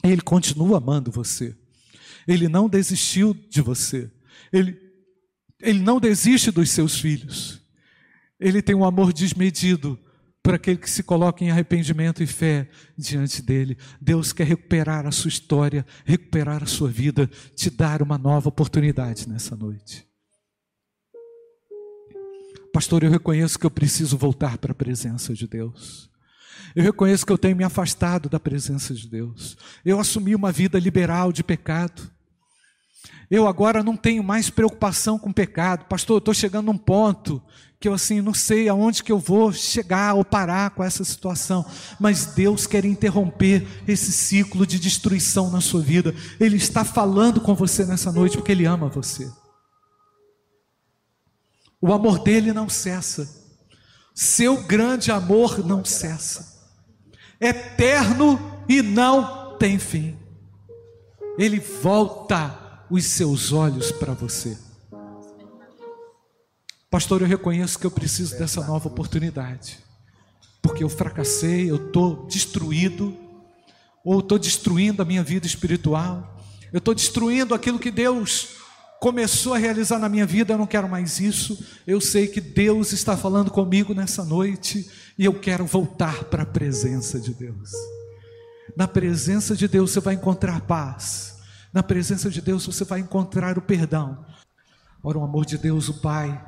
Ele 0.04 0.20
continua 0.20 0.76
amando 0.76 1.10
você. 1.10 1.56
Ele 2.28 2.46
não 2.46 2.68
desistiu 2.68 3.34
de 3.34 3.62
você. 3.62 4.10
Ele, 4.52 4.78
ele 5.60 5.80
não 5.80 5.98
desiste 5.98 6.50
dos 6.50 6.70
seus 6.70 6.98
filhos. 6.98 7.60
Ele 8.38 8.60
tem 8.60 8.74
um 8.74 8.84
amor 8.84 9.12
desmedido 9.12 9.98
para 10.42 10.56
aquele 10.56 10.76
que 10.76 10.90
se 10.90 11.02
coloca 11.02 11.42
em 11.42 11.50
arrependimento 11.50 12.22
e 12.22 12.26
fé 12.26 12.68
diante 12.98 13.40
dele. 13.40 13.78
Deus 13.98 14.30
quer 14.30 14.46
recuperar 14.46 15.06
a 15.06 15.10
sua 15.10 15.30
história, 15.30 15.86
recuperar 16.04 16.62
a 16.62 16.66
sua 16.66 16.90
vida, 16.90 17.30
te 17.56 17.70
dar 17.70 18.02
uma 18.02 18.18
nova 18.18 18.50
oportunidade 18.50 19.26
nessa 19.26 19.56
noite. 19.56 20.06
Pastor, 22.74 23.04
eu 23.04 23.10
reconheço 23.10 23.58
que 23.58 23.64
eu 23.64 23.70
preciso 23.70 24.18
voltar 24.18 24.58
para 24.58 24.72
a 24.72 24.74
presença 24.74 25.32
de 25.32 25.46
Deus. 25.46 26.10
Eu 26.74 26.82
reconheço 26.82 27.24
que 27.24 27.32
eu 27.32 27.38
tenho 27.38 27.56
me 27.56 27.62
afastado 27.62 28.28
da 28.28 28.40
presença 28.40 28.92
de 28.92 29.08
Deus. 29.08 29.56
Eu 29.84 30.00
assumi 30.00 30.34
uma 30.34 30.50
vida 30.50 30.78
liberal 30.78 31.32
de 31.32 31.44
pecado. 31.44 32.10
Eu 33.30 33.46
agora 33.46 33.82
não 33.82 33.96
tenho 33.96 34.24
mais 34.24 34.50
preocupação 34.50 35.18
com 35.18 35.32
pecado. 35.32 35.86
Pastor, 35.86 36.16
eu 36.16 36.18
estou 36.18 36.34
chegando 36.34 36.66
num 36.66 36.78
ponto 36.78 37.40
que 37.78 37.86
eu 37.86 37.94
assim 37.94 38.20
não 38.20 38.34
sei 38.34 38.68
aonde 38.68 39.04
que 39.04 39.12
eu 39.12 39.18
vou 39.18 39.52
chegar 39.52 40.14
ou 40.14 40.24
parar 40.24 40.70
com 40.70 40.82
essa 40.82 41.04
situação. 41.04 41.64
Mas 42.00 42.26
Deus 42.26 42.66
quer 42.66 42.84
interromper 42.84 43.66
esse 43.86 44.10
ciclo 44.10 44.66
de 44.66 44.80
destruição 44.80 45.50
na 45.50 45.60
sua 45.60 45.80
vida. 45.80 46.14
Ele 46.40 46.56
está 46.56 46.84
falando 46.84 47.40
com 47.40 47.54
você 47.54 47.84
nessa 47.84 48.10
noite 48.10 48.36
porque 48.36 48.52
Ele 48.52 48.64
ama 48.64 48.88
você. 48.88 49.30
O 51.80 51.92
amor 51.92 52.18
dele 52.24 52.52
não 52.52 52.68
cessa. 52.68 53.28
Seu 54.14 54.62
grande 54.62 55.10
amor 55.10 55.64
não 55.64 55.84
cessa. 55.84 56.53
Eterno 57.44 58.40
e 58.66 58.80
não 58.80 59.56
tem 59.58 59.78
fim. 59.78 60.16
Ele 61.36 61.60
volta 61.60 62.84
os 62.90 63.04
seus 63.04 63.52
olhos 63.52 63.92
para 63.92 64.14
você. 64.14 64.56
Pastor, 66.90 67.20
eu 67.20 67.26
reconheço 67.26 67.78
que 67.78 67.86
eu 67.86 67.90
preciso 67.90 68.38
dessa 68.38 68.64
nova 68.64 68.88
oportunidade. 68.88 69.78
Porque 70.62 70.82
eu 70.82 70.88
fracassei, 70.88 71.70
eu 71.70 71.76
estou 71.76 72.24
destruído, 72.26 73.14
ou 74.04 74.20
estou 74.20 74.38
destruindo 74.38 75.02
a 75.02 75.04
minha 75.04 75.22
vida 75.22 75.46
espiritual, 75.46 76.38
eu 76.72 76.78
estou 76.78 76.94
destruindo 76.94 77.54
aquilo 77.54 77.78
que 77.78 77.90
Deus 77.90 78.56
começou 79.00 79.52
a 79.52 79.58
realizar 79.58 79.98
na 79.98 80.08
minha 80.08 80.24
vida, 80.24 80.54
eu 80.54 80.58
não 80.58 80.66
quero 80.66 80.88
mais 80.88 81.20
isso. 81.20 81.62
Eu 81.86 82.00
sei 82.00 82.26
que 82.26 82.40
Deus 82.40 82.92
está 82.92 83.16
falando 83.16 83.50
comigo 83.50 83.92
nessa 83.92 84.24
noite 84.24 84.90
e 85.18 85.24
eu 85.24 85.38
quero 85.38 85.64
voltar 85.64 86.24
para 86.24 86.42
a 86.42 86.46
presença 86.46 87.20
de 87.20 87.32
Deus. 87.32 87.70
Na 88.76 88.88
presença 88.88 89.56
de 89.56 89.68
Deus 89.68 89.92
você 89.92 90.00
vai 90.00 90.14
encontrar 90.14 90.60
paz. 90.62 91.38
Na 91.72 91.82
presença 91.82 92.28
de 92.30 92.40
Deus 92.40 92.66
você 92.66 92.84
vai 92.84 93.00
encontrar 93.00 93.56
o 93.58 93.62
perdão. 93.62 94.24
Ora, 95.02 95.18
o 95.18 95.24
amor 95.24 95.44
de 95.44 95.58
Deus, 95.58 95.88
o 95.88 96.00
Pai, 96.00 96.42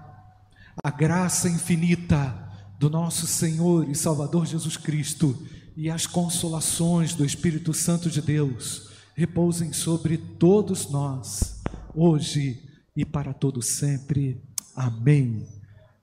a 0.82 0.90
graça 0.90 1.48
infinita 1.48 2.34
do 2.78 2.90
nosso 2.90 3.26
Senhor 3.26 3.88
e 3.88 3.94
Salvador 3.94 4.46
Jesus 4.46 4.76
Cristo 4.76 5.46
e 5.76 5.90
as 5.90 6.06
consolações 6.06 7.14
do 7.14 7.24
Espírito 7.24 7.72
Santo 7.72 8.10
de 8.10 8.22
Deus 8.22 8.90
repousem 9.14 9.72
sobre 9.72 10.16
todos 10.16 10.90
nós 10.90 11.62
hoje 11.94 12.62
e 12.96 13.04
para 13.04 13.32
todo 13.32 13.62
sempre. 13.62 14.42
Amém. 14.74 15.46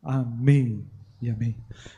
Amém 0.02 0.93
e 1.24 1.30
amém. 1.30 1.56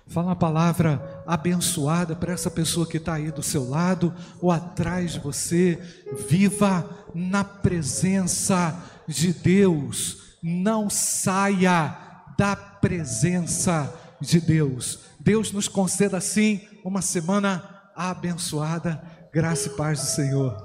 Fala 0.07 0.27
uma 0.27 0.35
palavra 0.35 1.23
abençoada 1.25 2.15
para 2.15 2.31
essa 2.31 2.51
pessoa 2.51 2.87
que 2.87 2.97
está 2.97 3.15
aí 3.15 3.31
do 3.31 3.41
seu 3.41 3.67
lado 3.67 4.13
ou 4.39 4.51
atrás 4.51 5.13
de 5.13 5.19
você. 5.19 5.79
Viva 6.29 6.87
na 7.13 7.43
presença 7.43 8.83
de 9.07 9.33
Deus. 9.33 10.37
Não 10.43 10.89
saia 10.89 11.97
da 12.37 12.55
presença 12.55 13.91
de 14.21 14.39
Deus. 14.39 14.99
Deus 15.19 15.51
nos 15.51 15.67
conceda 15.67 16.17
assim 16.17 16.61
uma 16.83 17.01
semana 17.01 17.63
abençoada. 17.95 19.01
Graça 19.33 19.69
e 19.69 19.71
paz 19.71 19.99
do 20.01 20.05
Senhor. 20.05 20.64